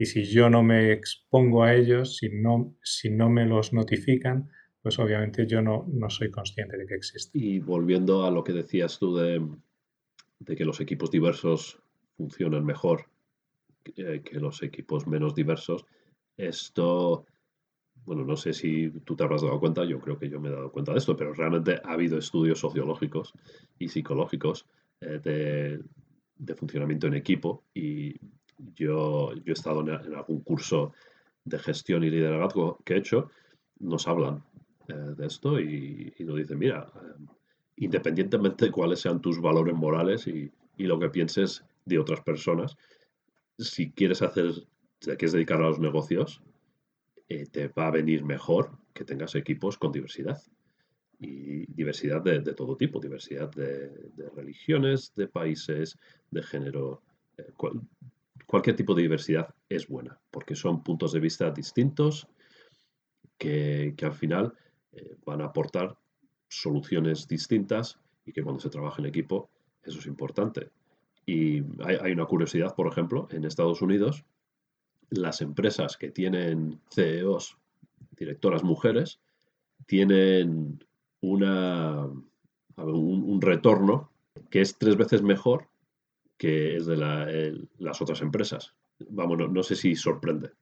[0.01, 4.49] Y si yo no me expongo a ellos, si no, si no me los notifican,
[4.83, 7.41] pues obviamente yo no, no soy consciente de que existen.
[7.41, 9.47] Y volviendo a lo que decías tú de,
[10.57, 11.79] que los equipos diversos
[12.17, 13.11] funcionan mejor
[13.85, 15.85] que, que los equipos menos diversos,
[16.37, 17.27] esto
[18.05, 20.53] bueno, no sé si tú te habrás dado cuenta, yo creo que yo me he
[20.53, 23.33] dado cuenta de esto, pero realmente ha habido estudios sociológicos
[23.79, 24.67] y psicológicos
[25.01, 25.83] eh,
[26.39, 28.15] de, funcionamiento en equipo y
[28.75, 30.93] yo, he estado en, algún curso
[31.45, 33.31] de gestión y liderazgo que he hecho,
[33.79, 34.43] nos hablan
[34.89, 37.25] eh, de esto y, nos dicen, mira, eh,
[37.77, 42.75] independientemente de cuáles sean tus valores morales y, lo que pienses de otras personas,
[43.59, 44.51] si quieres hacer,
[44.99, 46.41] te quieres dedicar a los negocios,
[47.29, 50.41] eh, te va a venir mejor que tengas equipos con diversidad.
[51.19, 53.93] Y diversidad de, todo tipo, diversidad de,
[54.35, 55.99] religiones, de países,
[56.31, 57.03] de género.
[58.51, 62.27] Cualquier tipo de diversidad es buena, porque son puntos de vista distintos
[63.39, 64.53] que, al final
[64.93, 65.97] eh, van a aportar
[66.49, 69.51] soluciones distintas y que cuando se trabaja en equipo
[69.83, 70.71] eso es importante.
[71.25, 74.25] Y hay una curiosidad, por ejemplo, en Estados Unidos
[75.11, 77.57] las empresas que tienen CEOs,
[78.17, 79.21] directoras mujeres,
[79.87, 80.85] tienen
[81.21, 82.09] una,
[82.77, 84.11] un, retorno
[84.51, 85.69] que es tres veces mejor
[86.41, 88.75] que es de las otras empresas.
[89.11, 90.53] Vamos, no, sé si sorprende,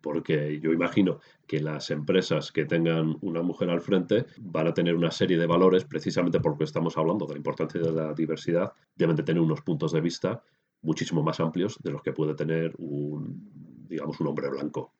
[0.00, 4.96] porque yo imagino que las empresas que tengan una mujer al frente van a tener
[4.96, 9.14] una serie de valores, precisamente porque estamos hablando de la importancia de la diversidad, deben
[9.14, 10.42] de tener unos puntos de vista
[10.82, 14.92] muchísimo más amplios de los que puede tener un, digamos, un hombre blanco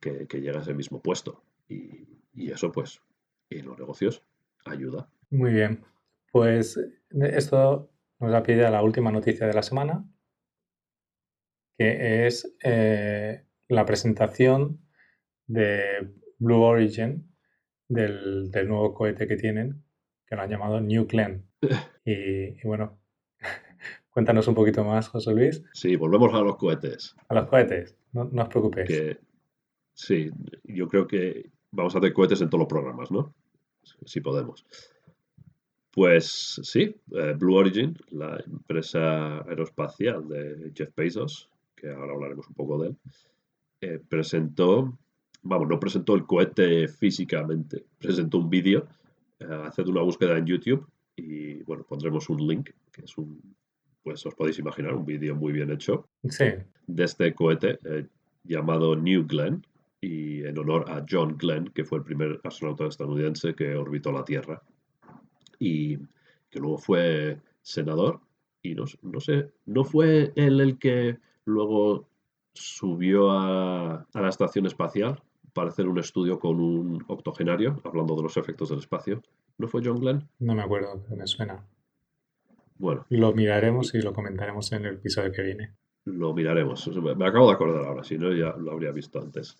[0.00, 1.42] que, llega a ese mismo puesto.
[1.68, 3.02] Y, eso, pues,
[3.50, 4.22] en los negocios
[4.64, 5.06] ayuda.
[5.28, 5.84] Muy bien.
[6.32, 6.80] Pues
[7.10, 7.90] esto
[8.20, 10.04] nos da pie a la última noticia de la semana,
[11.78, 14.80] que es eh, la presentación
[15.46, 17.30] de Blue Origin,
[17.88, 19.84] del, nuevo cohete que tienen,
[20.26, 21.48] que lo han llamado New Glenn.
[22.04, 22.98] y bueno,
[24.10, 25.62] Cuéntanos un poquito más, José Luis.
[25.72, 27.16] Sí, volvemos a los cohetes.
[27.28, 28.88] A los cohetes, no, os preocupéis.
[28.88, 29.18] Que,
[29.96, 30.28] Sí,
[30.64, 33.32] yo creo que vamos a hacer cohetes en todos los programas, ¿no?
[34.04, 34.66] Si podemos.
[35.94, 42.54] Pues sí, eh, Blue Origin, la empresa aeroespacial de Jeff Bezos, que ahora hablaremos un
[42.54, 42.96] poco de él,
[43.80, 44.98] eh, presentó,
[45.42, 48.88] vamos, no presentó el cohete físicamente, presentó un vídeo,
[49.38, 50.84] eh, haced una búsqueda en YouTube
[51.14, 53.40] y bueno, pondremos un link, que es un,
[54.02, 56.46] pues os podéis imaginar, un vídeo muy bien hecho Sí,
[56.88, 57.78] de este cohete
[58.42, 59.64] llamado New Glenn
[60.00, 64.24] y en honor a John Glenn, que fue el primer astronauta estadounidense que orbitó la
[64.24, 64.60] Tierra
[65.64, 65.98] y
[66.50, 68.20] que luego fue senador
[68.62, 72.06] y no, no sé, ¿no fue él el que luego
[72.52, 78.22] subió a, a la estación espacial para hacer un estudio con un octogenario, hablando de
[78.22, 79.22] los efectos del espacio?
[79.56, 80.28] ¿No fue John Glenn?
[80.38, 81.64] no me acuerdo, me suena.
[82.76, 85.70] Bueno, Lo miraremos y lo comentaremos en el episodio que viene.
[86.04, 86.88] Lo miraremos.
[87.16, 89.56] Me acabo de acordar ahora, si no ya lo habría visto antes.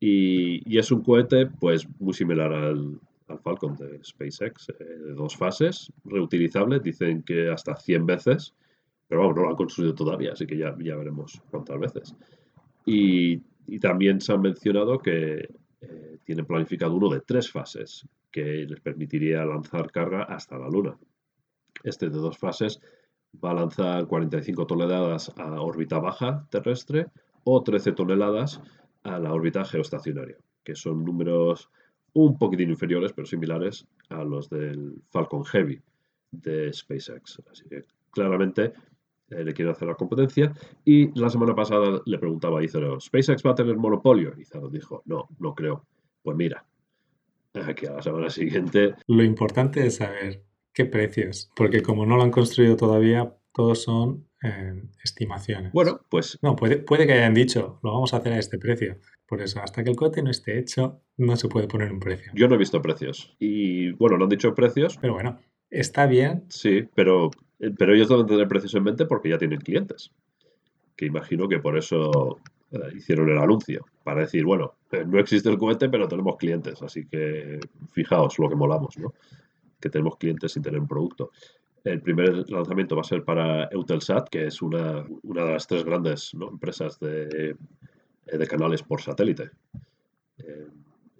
[0.00, 2.98] Y, y es un cohete, pues, muy similar al,
[3.28, 8.54] al Falcon de SpaceX, eh, de dos fases, reutilizable, dicen que hasta 100 veces,
[9.08, 12.16] pero vamos, no lo han construido todavía, así que ya, ya veremos cuántas veces.
[12.86, 15.48] Y, y también se ha mencionado que
[15.80, 20.98] eh, tienen planificado uno de tres fases, que les permitiría lanzar carga hasta la Luna.
[21.82, 22.80] Este de dos fases
[23.42, 27.06] va a lanzar 45 toneladas a órbita baja terrestre
[27.44, 28.60] o 13 toneladas
[29.02, 31.70] a la órbita geoestacionaria, que son números
[32.14, 35.80] un poquitín inferiores, pero similares a los del Falcon Heavy
[36.30, 37.42] de SpaceX.
[37.50, 38.72] Así que claramente
[39.30, 40.52] eh, le quieren hacer la competencia.
[40.84, 44.32] Y la semana pasada le preguntaba a Izaro, ¿SpaceX va a tener monopolio?
[44.36, 45.86] Y dijo, no, no creo.
[46.22, 46.64] Pues mira,
[47.54, 50.42] aquí a la semana siguiente Lo importante es saber
[50.72, 55.72] qué precios, porque como no lo han construido todavía, todos son eh, estimaciones.
[55.72, 58.98] Bueno, pues No, puede, puede que hayan dicho, lo vamos a hacer a este precio.
[59.26, 62.30] Por eso, hasta que el cohete no esté hecho, no se puede poner un precio.
[62.34, 63.34] yo no he visto precios.
[63.38, 65.38] Y bueno, no han dicho precios, Pero bueno,
[65.70, 66.44] está bien.
[66.50, 67.30] sí, pero,
[67.78, 70.10] pero ellos deben tener precios en mente porque ya tienen clientes.
[70.96, 72.38] Que imagino que por eso
[72.70, 73.86] eh, hicieron el anuncio.
[74.04, 76.82] Para decir, bueno, eh, no existe el cohete, pero tenemos clientes.
[76.82, 77.58] Así que
[77.92, 79.14] fijaos lo que molamos, ¿no?
[79.80, 81.30] Que tenemos clientes sin tener un producto.
[81.84, 85.84] El primer lanzamiento va a ser para Eutelsat, que es una, una de las tres
[85.84, 87.56] grandes empresas de,
[88.26, 89.50] eh, de canales por satélite,
[90.38, 90.66] eh,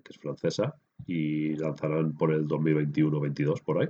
[0.02, 0.74] que es francesa,
[1.06, 3.88] y lanzarán por el 2021-22 por ahí.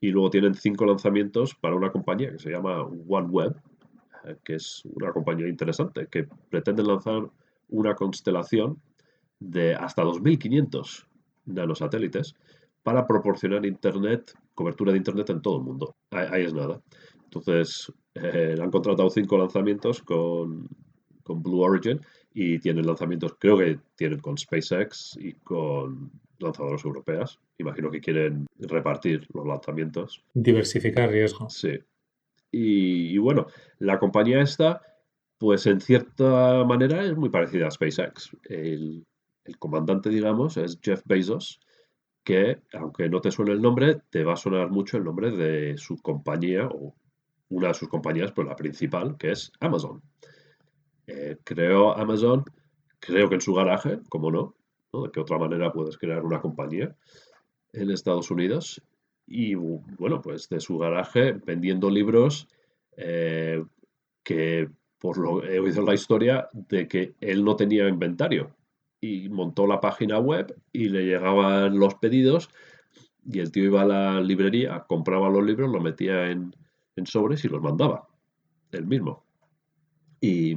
[0.00, 3.56] Y luego tienen cinco lanzamientos para una compañía que se llama OneWeb,
[4.24, 7.30] eh, que es una compañía interesante, que pretende lanzar
[7.70, 8.80] una constelación
[9.40, 11.06] de hasta 2.500
[11.46, 12.34] nanosatélites
[12.82, 15.94] para proporcionar internet, cobertura de internet en todo el mundo.
[16.10, 16.80] Ahí, ahí es nada.
[17.24, 20.68] Entonces, eh, han contratado cinco lanzamientos con,
[21.22, 22.00] con Blue Origin
[22.34, 27.38] y tienen lanzamientos, creo que tienen con SpaceX y con lanzadoras europeas.
[27.58, 30.22] Imagino que quieren repartir los lanzamientos.
[30.34, 31.54] Diversificar riesgos.
[31.54, 31.78] Sí.
[32.50, 33.46] Y, y bueno,
[33.78, 34.82] la compañía esta,
[35.38, 38.36] pues en cierta manera es muy parecida a SpaceX.
[38.44, 39.06] El,
[39.44, 41.60] el comandante, digamos, es Jeff Bezos,
[42.24, 45.76] que aunque no te suene el nombre, te va a sonar mucho el nombre de
[45.76, 46.94] su compañía o
[47.48, 50.02] una de sus compañías, pues la principal, que es Amazon.
[51.06, 52.44] Eh, creó Amazon,
[52.98, 54.54] creo que en su garaje, como no.
[54.92, 56.94] ¿De qué otra manera puedes crear una compañía
[57.72, 58.82] en Estados Unidos?
[59.26, 62.48] Y bueno, pues de su garaje vendiendo libros
[62.96, 63.64] eh,
[64.22, 64.68] que
[64.98, 68.54] por lo he oído la historia de que él no tenía inventario
[69.02, 72.48] y montó la página web y le llegaban los pedidos
[73.26, 76.54] y el tío iba a la librería, compraba los libros, los metía en,
[77.04, 78.08] sobres y los mandaba
[78.70, 79.24] él mismo.
[80.20, 80.56] Y,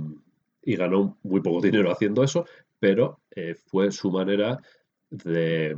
[0.62, 2.46] y ganó muy poco dinero haciendo eso,
[2.80, 4.62] pero eh, fue su manera
[5.10, 5.76] de,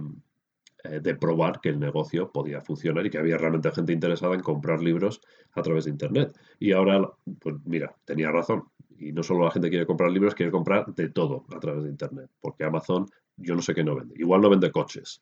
[0.83, 4.41] eh, de probar que el negocio podía funcionar y que había realmente gente interesada en
[4.41, 5.21] comprar libros
[5.53, 6.37] a través de Internet.
[6.59, 7.09] Y ahora,
[7.39, 8.65] pues mira, tenía razón.
[8.99, 11.89] Y no solo la gente quiere comprar libros, quiere comprar de todo a través de
[11.89, 12.29] Internet.
[12.39, 13.07] Porque Amazon,
[13.37, 14.15] yo no sé qué no vende.
[14.17, 15.21] Igual no vende coches,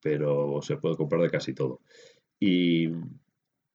[0.00, 1.80] pero se puede comprar de casi todo.
[2.38, 2.88] Y,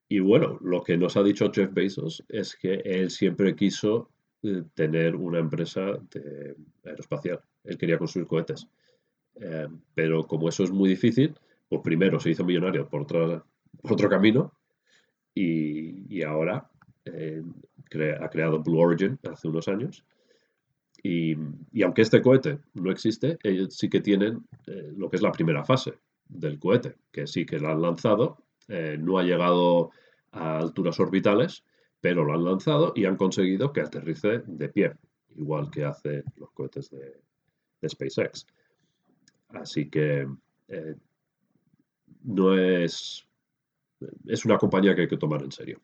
[0.07, 4.09] y bueno, lo que nos ha dicho Jeff Bezos es que él siempre quiso
[4.43, 7.41] eh, tener una empresa de aeroespacial.
[7.63, 8.67] Él quería construir cohetes.
[9.41, 11.33] Eh, pero como eso es muy difícil,
[11.67, 13.43] pues primero se hizo millonario por, otra,
[13.81, 14.53] por otro camino
[15.33, 16.69] y, ahora
[17.05, 17.41] eh,
[18.19, 20.05] ha creado Blue Origin hace unos años.
[21.03, 21.35] Y,
[21.83, 25.65] aunque este cohete no existe, ellos sí que tienen eh, lo que es la primera
[25.65, 25.93] fase
[26.27, 28.37] del cohete, que sí que lo han lanzado,
[28.99, 29.91] no ha llegado
[30.31, 31.65] a alturas orbitales,
[31.99, 34.93] pero lo han lanzado y han conseguido que aterrice de pie,
[35.35, 37.19] igual que hacen los cohetes de,
[37.87, 38.45] SpaceX.
[39.53, 40.27] Así que
[40.67, 40.95] eh,
[42.23, 43.27] no es,
[44.25, 45.81] es una compañía que hay que tomar en serio,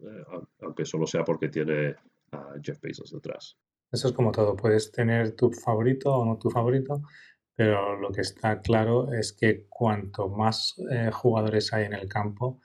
[0.00, 0.24] eh,
[0.60, 1.96] aunque solo sea porque tiene
[2.32, 3.56] a Jeff Bezos detrás.
[3.90, 7.02] Eso es como todo, puedes tener tu favorito o no tu favorito,
[7.56, 12.60] pero lo que está claro es que cuanto más eh, jugadores hay en el campo,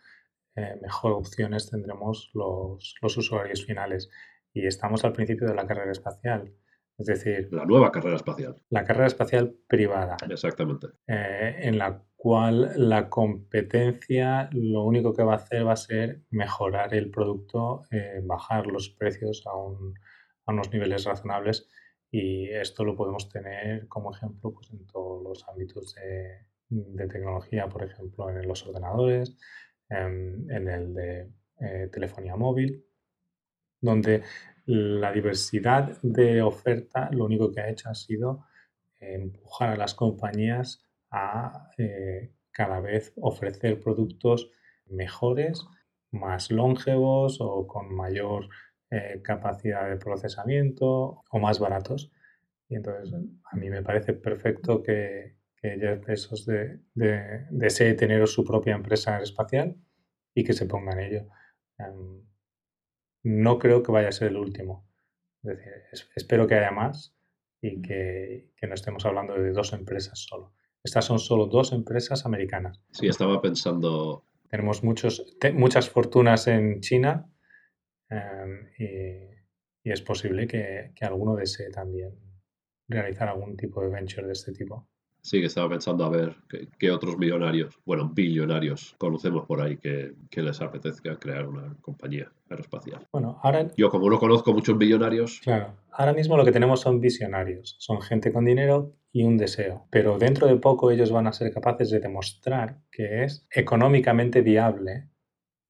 [0.81, 4.09] mejor opciones tendremos los, los usuarios finales.
[4.53, 6.53] Y estamos al principio de la carrera espacial.
[6.97, 8.55] Es decir, la nueva carrera espacial.
[8.69, 10.15] La carrera espacial privada.
[10.29, 10.87] Exactamente.
[11.07, 16.21] Eh, en la cual la competencia lo único que va a hacer va a ser
[16.31, 21.69] mejorar el producto, eh, bajar los precios a, a, unos niveles razonables
[22.09, 27.67] y esto lo podemos tener como ejemplo pues, en todos los ámbitos de, de tecnología,
[27.67, 29.37] por ejemplo, en los ordenadores,
[29.89, 31.29] en, en el de
[31.59, 32.85] eh, telefonía móvil,
[33.81, 34.23] donde
[34.65, 38.45] la diversidad de oferta lo único que ha hecho ha sido
[38.99, 44.51] empujar a las compañías a eh, cada vez ofrecer productos
[44.87, 45.65] mejores,
[46.11, 48.49] más longevos o con mayor
[48.89, 52.11] eh, capacidad de procesamiento o más baratos.
[52.69, 53.13] Y entonces
[53.51, 56.79] a mí me parece perfecto que, que Jeff Bezos de,
[57.49, 59.75] desee tener su propia empresa espacial
[60.33, 61.27] y que se ponga en ello.
[61.77, 62.21] Em,
[63.25, 64.87] no creo que vaya a ser el último.
[65.41, 65.73] Es decir,
[66.15, 67.17] espero que haya más
[67.59, 70.53] y que, no estemos hablando de dos empresas solo.
[70.83, 72.83] Estas son solo dos empresas americanas.
[72.91, 74.27] Sí, estaba pensando.
[74.47, 77.27] Tenemos muchos, muchas fortunas en China
[78.09, 82.11] em, y, es posible que, que alguno desee también
[82.87, 84.87] realizar algún tipo de venture de este tipo.
[85.25, 86.35] Sí, que estaba pensando a ver
[86.77, 93.07] qué, otros millonarios, bueno, billonarios conocemos por ahí que, les apetezca crear una compañía aeroespacial.
[93.11, 93.71] Bueno, ahora...
[93.75, 95.41] Yo como no conozco muchos billonarios...
[95.43, 99.87] Claro, ahora mismo lo que tenemos son visionarios, son gente con dinero y un deseo,
[99.89, 105.09] pero dentro de poco ellos van a ser capaces de demostrar que es económicamente viable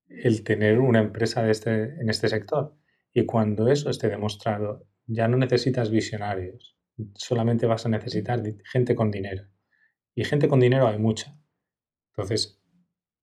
[0.09, 2.75] el tener una empresa de este, en este sector.
[3.13, 6.74] Y cuando eso esté demostrado, ya no necesitas visionarios,
[7.13, 9.43] solamente vas a necesitar gente con dinero.
[10.15, 11.37] Y gente con dinero hay mucha.
[12.11, 12.61] Entonces,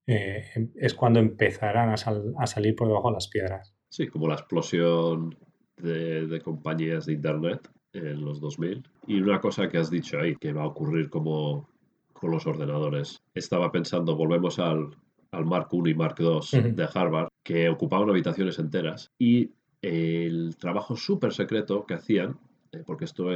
[0.07, 3.75] eh, em, es cuando empezarán a, salir por debajo de las piedras.
[3.89, 5.37] Sí, como la explosión
[5.77, 8.83] de, compañías de Internet en los 2000.
[9.07, 11.69] Y una cosa que has dicho ahí, que va a ocurrir como
[12.13, 13.23] con los ordenadores.
[13.35, 14.97] Estaba pensando, volvemos al,
[15.33, 19.11] al Mark I y Mark II de Harvard, que ocupaban habitaciones enteras.
[19.19, 19.53] Y
[19.83, 22.39] el trabajo súper secreto que hacían,
[22.71, 23.33] eh, porque esto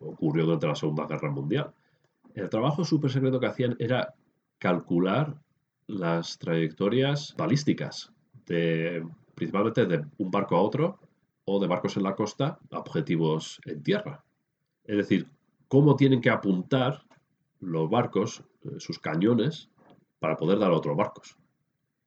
[0.00, 1.72] ocurrió durante la Segunda Guerra Mundial.
[2.34, 4.14] El trabajo súper secreto que hacían era
[4.58, 5.36] calcular
[5.86, 8.12] las trayectorias balísticas,
[8.46, 10.98] de, principalmente de un barco a otro
[11.44, 14.24] o de barcos en la costa a objetivos en tierra.
[14.84, 15.28] Es decir,
[15.68, 17.02] cómo tienen que apuntar
[17.60, 19.70] los barcos, eh, sus cañones,
[20.18, 21.36] para poder dar a otros barcos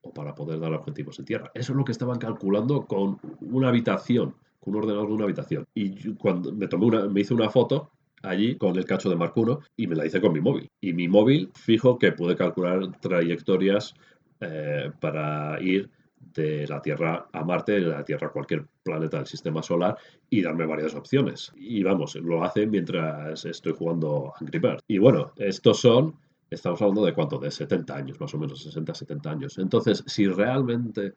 [0.01, 1.51] o para poder dar objetivos en tierra.
[1.53, 5.65] Eso es lo que estaban calculando con una habitación con un ordenador de una habitación.
[5.73, 7.91] Y cuando me tomé una, me hice una foto
[8.21, 9.33] allí con el cacho de Mark
[9.77, 10.69] y me la hice con mi móvil.
[10.81, 13.93] Y mi móvil, fijo que puede calcular trayectorias
[14.41, 15.89] eh, para ir
[16.33, 19.97] de la Tierra a Marte, de la Tierra a cualquier planeta del sistema solar
[20.29, 21.51] y darme varias opciones.
[21.55, 24.83] Y vamos, lo hace mientras estoy jugando Angry Birds.
[24.87, 26.15] Y bueno, estos son,
[26.49, 29.57] estamos hablando de cuánto, de 70 años, más o menos, 60, 70 años.
[29.57, 31.13] Entonces, si realmente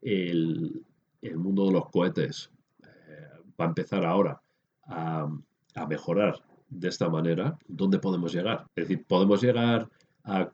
[0.00, 0.82] el,
[1.22, 2.50] el mundo de los cohetes
[3.60, 4.40] va a empezar ahora
[4.88, 5.28] a,
[5.88, 8.64] mejorar de esta manera, ¿dónde podemos llegar?
[8.74, 9.88] Es decir, podemos llegar
[10.24, 10.50] a,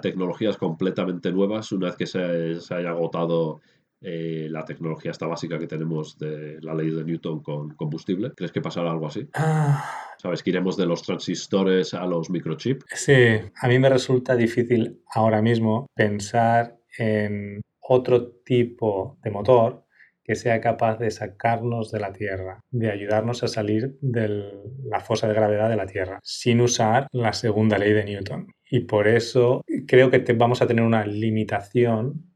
[0.00, 3.60] tecnologías completamente nuevas una vez que se, haya agotado
[4.00, 8.32] eh, la tecnología esta básica que tenemos de la ley de Newton con combustible.
[8.34, 9.28] ¿Crees que pasará algo así?
[9.34, 9.84] Ah.
[10.16, 12.84] ¿Sabes que iremos de los transistores a los microchips?
[12.94, 19.84] Sí, a mí me resulta difícil ahora mismo pensar en otro tipo de motor
[20.24, 24.52] que sea capaz de sacarnos de la Tierra, de ayudarnos a salir de
[24.84, 28.48] la fosa de gravedad de la Tierra, sin usar la segunda ley de Newton.
[28.70, 32.30] Y por eso creo que vamos a tener una limitación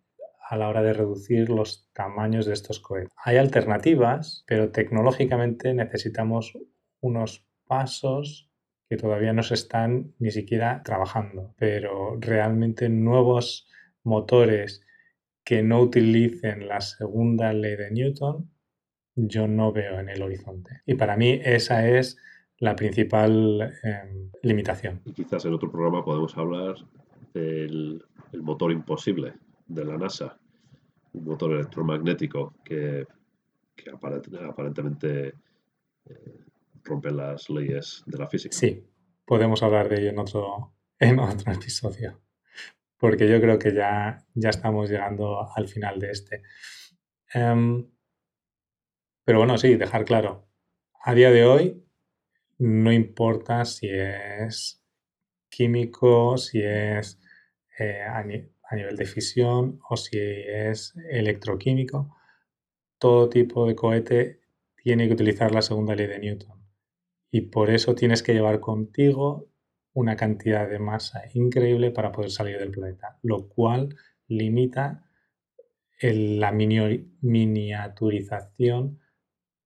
[0.48, 3.12] a la hora de reducir los tamaños de estos cohetes.
[3.24, 6.58] Hay alternativas, pero tecnológicamente necesitamos
[7.00, 8.50] unos pasos
[8.88, 13.68] que todavía no se están ni siquiera trabajando, pero realmente nuevos
[14.02, 14.82] motores
[15.44, 18.50] que no utilicen la segunda ley de Newton,
[19.14, 20.82] yo no veo en el horizonte.
[20.86, 22.16] Y para mí esa es
[22.58, 25.02] la principal em, limitación.
[25.04, 26.76] Y quizás en otro programa podemos hablar
[27.32, 28.02] del
[28.40, 29.34] motor imposible
[29.66, 30.38] de la NASA,
[31.12, 33.06] un motor electromagnético que,
[33.92, 35.34] aparentemente
[36.06, 36.38] eh,
[36.84, 38.56] rompen las leyes de la física.
[38.56, 38.84] Sí,
[39.24, 42.20] podemos hablar de ello en otro, en otro episodio,
[43.04, 46.42] porque yo creo que ya, ya estamos llegando al final de este.
[47.34, 47.86] Em,
[49.26, 50.48] pero bueno, sí, dejar claro,
[51.02, 51.84] a día de hoy
[52.56, 54.82] no importa si es
[55.50, 57.20] químico, si es
[57.78, 62.16] eh, a, nivel de fisión o si es electroquímico,
[62.96, 64.40] todo tipo de cohete
[64.82, 66.58] tiene que utilizar la segunda ley de Newton.
[67.30, 69.50] Y por eso tienes que llevar contigo
[69.94, 73.96] una cantidad de masa increíble para poder salir del planeta, lo cual
[74.28, 75.08] limita
[76.00, 79.00] la miniaturización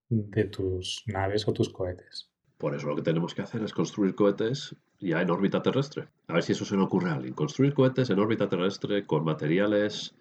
[0.09, 2.31] de tus naves o tus cohetes.
[2.59, 6.09] Por eso lo que tenemos que hacer es construir cohetes ya en órbita terrestre.
[6.27, 7.35] A ver si eso se le ocurre a alguien.
[7.35, 10.15] Construir cohetes en órbita terrestre con materiales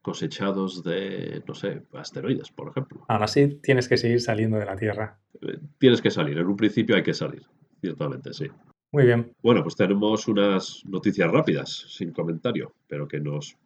[0.00, 3.04] cosechados de, no sé, asteroides, por ejemplo.
[3.08, 5.18] Aún así, tienes que seguir saliendo de la Tierra.
[5.40, 6.38] Eh, tienes que salir.
[6.38, 7.46] En un principio hay que salir.
[7.80, 8.46] Ciertamente, sí.
[8.92, 9.34] Muy bien.
[9.42, 13.56] Bueno, pues tenemos unas noticias rápidas, sin comentario, pero que nos,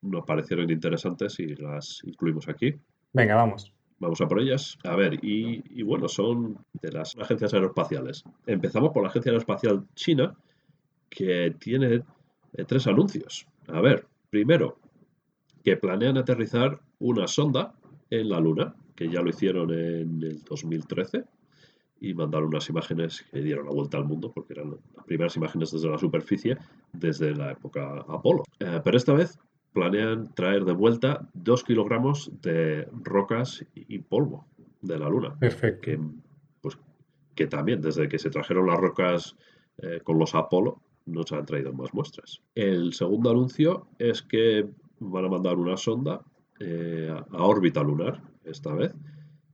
[0.00, 2.74] nos parecieron interesantes y las incluimos aquí.
[3.12, 3.74] Venga, vamos.
[3.98, 4.78] Vamos a por ellas.
[4.84, 8.24] A ver, y, bueno, son de las agencias aeroespaciales.
[8.46, 10.34] Empezamos por la Agencia Aeroespacial China,
[11.10, 12.02] que tiene
[12.54, 13.46] eh, tres anuncios.
[13.68, 14.78] A ver, primero,
[15.62, 17.74] que planean aterrizar una sonda
[18.08, 21.24] en la Luna, que ya lo hicieron en el 2013
[22.00, 25.70] y mandaron unas imágenes que dieron la vuelta al mundo, porque eran las primeras imágenes
[25.70, 26.56] desde la superficie
[26.92, 28.42] desde la época Apolo.
[28.58, 29.38] Eh, pero esta vez
[29.72, 34.46] planean traer de vuelta dos kilogramos de rocas y polvo
[34.80, 35.38] de la Luna.
[35.38, 35.82] Perfecto.
[35.82, 36.00] Que,
[36.62, 36.78] pues,
[37.34, 39.36] que también, desde que se trajeron las rocas
[39.78, 42.40] eh, con los Apolo, nos han traído más muestras.
[42.54, 46.22] El segundo anuncio es que van a mandar una sonda
[46.58, 48.94] eh, a órbita lunar, esta vez,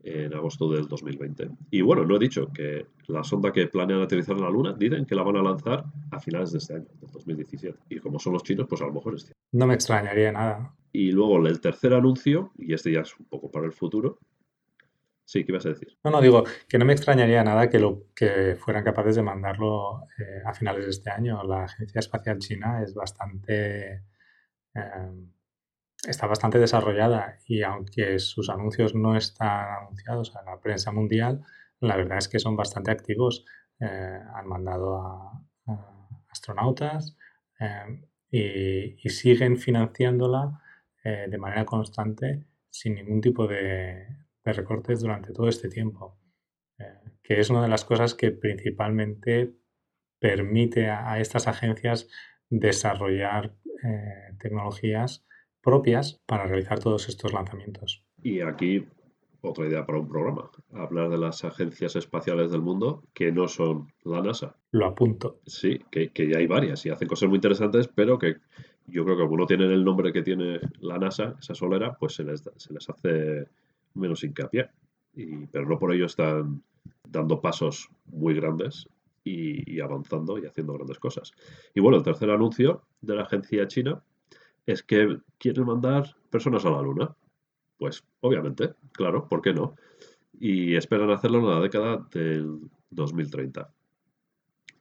[0.06, 1.50] en agosto del 2020.
[1.70, 5.04] Y bueno, no he dicho que la sonda que planean aterrizar en la Luna, dicen
[5.04, 7.78] que la van a lanzar a finales de este año, del 2017.
[7.90, 9.40] Y como son los chinos, pues a lo mejor es cierto.
[9.52, 10.74] No me extrañaría nada.
[10.92, 14.18] Y luego el tercer anuncio, y este ya es un poco para el futuro.
[15.24, 15.98] Sí, ¿qué ibas a decir?
[16.04, 20.04] No, no, digo que no me extrañaría nada que, lo, que fueran capaces de mandarlo
[20.18, 21.42] eh, a finales de este año.
[21.42, 24.04] La Agencia Espacial China es bastante...
[24.72, 25.32] Eh,
[26.10, 31.42] está bastante desarrollada y aunque sus anuncios no están anunciados en la prensa mundial,
[31.80, 33.44] la verdad es que son bastante activos.
[33.80, 35.42] Eh, han mandado a,
[36.30, 37.16] astronautas
[37.60, 40.60] eh, y, siguen financiándola
[41.04, 44.06] eh, de manera constante sin ningún tipo de,
[44.44, 46.20] recortes durante todo este tiempo,
[47.20, 49.56] que es una de las cosas que principalmente
[50.20, 52.06] permite a estas agencias
[52.48, 53.56] desarrollar
[54.38, 55.26] tecnologías
[55.66, 58.04] propias para realizar todos estos lanzamientos.
[58.22, 58.86] Y aquí
[59.40, 63.92] otra idea para un programa, hablar de las agencias espaciales del mundo que no son
[64.04, 64.56] la NASA.
[64.70, 65.40] Lo apunto.
[65.44, 68.36] Sí, que, ya hay varias y hacen cosas muy interesantes, pero que
[68.86, 72.14] yo creo que como no tienen el nombre que tiene la NASA, esa solera, pues
[72.14, 73.48] se les, se les hace
[73.94, 74.68] menos hincapié.
[75.14, 76.62] Y, pero no por ello están
[77.08, 78.88] dando pasos muy grandes
[79.24, 81.32] y, y avanzando y haciendo grandes cosas.
[81.74, 84.00] Y bueno, el tercer anuncio de la agencia china
[84.66, 87.16] es que quieren mandar personas a la Luna.
[87.78, 89.76] Pues obviamente, claro, ¿por qué no?
[90.38, 92.60] Y esperan hacerlo en la década del
[92.90, 93.72] 2030.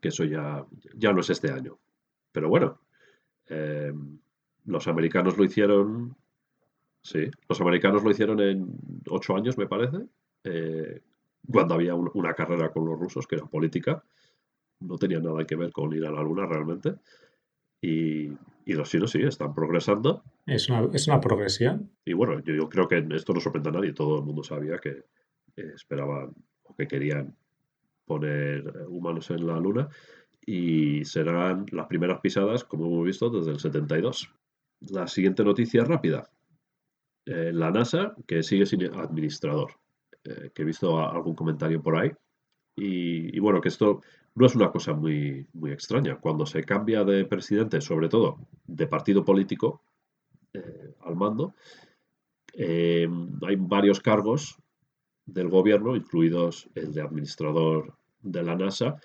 [0.02, 0.66] Que eso ya,
[0.96, 1.78] ya no es este año.
[2.32, 2.82] Pero bueno,
[3.48, 4.20] em,
[4.66, 6.16] los americanos lo hicieron.
[7.02, 8.68] Sí, los americanos lo hicieron en
[9.10, 9.98] ocho años, me parece.
[10.44, 11.02] Eh,
[11.48, 14.04] cuando había una carrera con los rusos, que era política.
[14.80, 16.96] No tenía nada que ver con ir a la luna realmente.
[17.82, 18.32] Y,
[18.74, 20.24] los chinos sí, están progresando.
[20.46, 21.92] Es una, es una progresión.
[22.04, 23.94] Y bueno, yo, creo que esto no sorprende a nadie.
[23.94, 25.04] Todo el mundo sabía que
[25.56, 26.34] esperaban
[26.64, 27.36] o que querían
[28.06, 29.88] poner humanos en la Luna.
[30.46, 34.32] Y serán las primeras pisadas, como hemos visto, desde el 72.
[34.90, 36.30] La siguiente noticia rápida.
[37.26, 39.74] Eh, la NASA, que sigue sin administrador.
[40.24, 42.12] Eh, que he visto algún comentario por ahí.
[42.76, 44.02] Y, y, bueno, que esto
[44.36, 46.18] no es una cosa muy, muy extraña.
[46.18, 48.38] Cuando se cambia de presidente, sobre todo
[48.68, 49.82] de partido político
[50.54, 51.56] eh, al mando,
[52.54, 53.08] eh,
[53.48, 54.58] hay varios cargos
[55.26, 58.98] del gobierno, incluidos el de administrador de la NASA,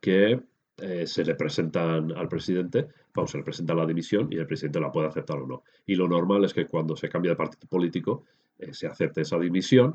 [0.00, 0.40] que
[0.76, 4.80] eh, se le presentan al presidente, vamos, se le presenta la dimisión y el presidente
[4.80, 5.64] la puede aceptar o no.
[5.84, 8.24] Y lo normal es que cuando se cambia de partido político
[8.72, 9.94] se acepte esa dimisión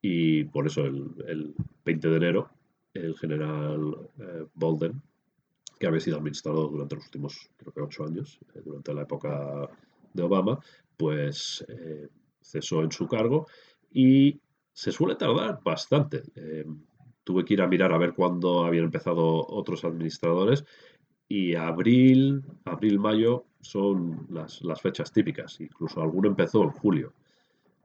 [0.00, 1.54] y por eso el, el
[1.84, 2.50] 20 de enero
[2.94, 5.00] el general eh, Bolden,
[5.78, 9.68] que había sido administrador durante los últimos, creo que ocho años, eh, durante la época
[10.12, 10.58] de Obama,
[10.96, 12.08] pues eh,
[12.40, 13.46] cesó en su cargo
[13.92, 14.38] y
[14.72, 16.22] se suele tardar bastante.
[17.24, 20.64] tuve que ir a mirar a ver cuándo habían empezado otros administradores
[21.28, 27.12] y abril, abril-mayo son las, las, fechas típicas, incluso alguno empezó en julio.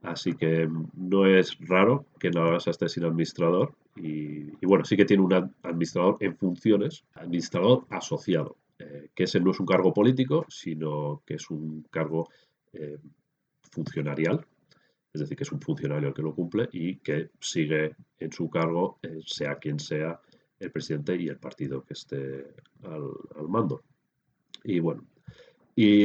[0.06, 5.24] Así que no es raro que NASA esté sin administrador y, bueno, sí que tiene
[5.24, 5.34] un
[5.64, 11.36] administrador en funciones, administrador asociado, eh, que ese no es un cargo político, sino que
[11.36, 12.30] es un cargo
[12.74, 12.98] eh,
[13.72, 14.46] funcionarial,
[15.12, 18.50] es decir, que es un funcionario el que lo cumple y que sigue en su
[18.50, 20.20] cargo, eh, sea quien sea
[20.60, 22.46] el presidente y el partido que esté
[22.84, 23.82] al, mando.
[24.64, 25.06] Y bueno,
[25.76, 26.04] y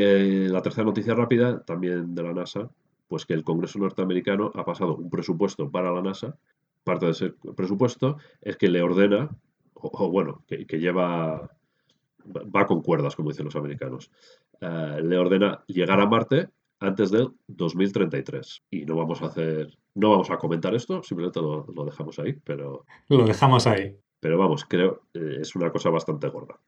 [0.49, 2.71] la tercera noticia rápida, también de la NASA,
[3.11, 6.39] pues que el Congreso norteamericano ha pasado un presupuesto para la NASA.
[6.85, 9.29] Parte de ese presupuesto es que le ordena,
[9.75, 11.51] o, bueno, que, lleva,
[12.25, 14.13] va con cuerdas, como dicen los americanos,
[14.61, 18.63] le ordena llegar a Marte antes del 2033.
[18.71, 22.85] Y no vamos a hacer, no vamos a comentar esto, simplemente lo, dejamos ahí, pero...
[23.09, 23.97] Lo dejamos ahí.
[24.21, 26.61] Pero vamos, creo eh, es una cosa bastante gorda.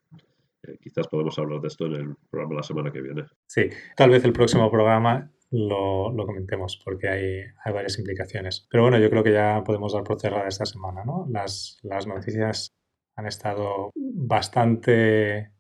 [0.65, 3.27] Eh, quizás podemos hablar de esto en el programa la semana que viene.
[3.47, 8.67] Sí, tal vez el próximo programa lo, comentemos porque hay, varias implicaciones.
[8.71, 11.05] Pero bueno, yo creo que ya podemos dar por cerrada esta semana.
[11.29, 12.75] Las, las noticias
[13.15, 15.53] han estado bastante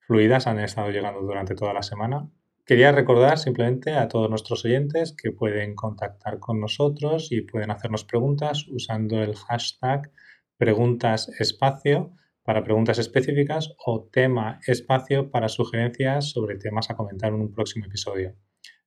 [0.00, 2.28] fluidas, han estado llegando durante toda la semana
[2.66, 8.04] Quería recordar simplemente a todos nuestros oyentes que pueden contactar con nosotros y pueden hacernos
[8.04, 10.10] preguntas usando el hashtag
[10.56, 17.42] preguntas espacio para preguntas específicas o tema espacio para sugerencias sobre temas a comentar en
[17.42, 18.34] un próximo episodio.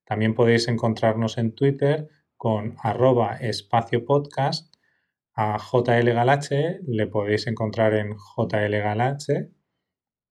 [0.08, 2.08] También podéis encontrarnos en Twitter
[2.38, 4.74] con arroba espacio podcast.
[5.36, 9.50] A JL Galache le podéis encontrar en JL Galache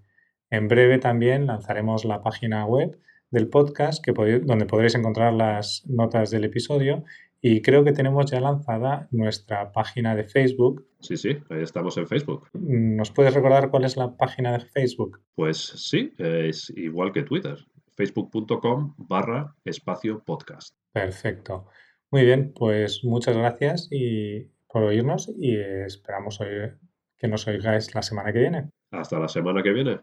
[0.50, 3.00] En breve también lanzaremos la página web
[3.30, 7.04] del podcast donde podréis encontrar las notas del episodio
[7.44, 10.86] y creo que tenemos ya lanzada nuestra página de Facebook.
[11.00, 12.48] Sí, sí, ahí estamos en Facebook.
[12.52, 15.20] ¿Nos puedes recordar cuál es la página de Facebook?
[15.34, 17.58] Pues sí, es igual que Twitter,
[17.96, 20.76] facebook.com barra espacio podcast.
[20.92, 21.66] Perfecto.
[22.12, 26.78] Muy bien, pues muchas gracias y por oírnos y esperamos oír,
[27.18, 28.70] que nos oigáis la semana que viene.
[28.92, 29.98] Hasta la semana que viene.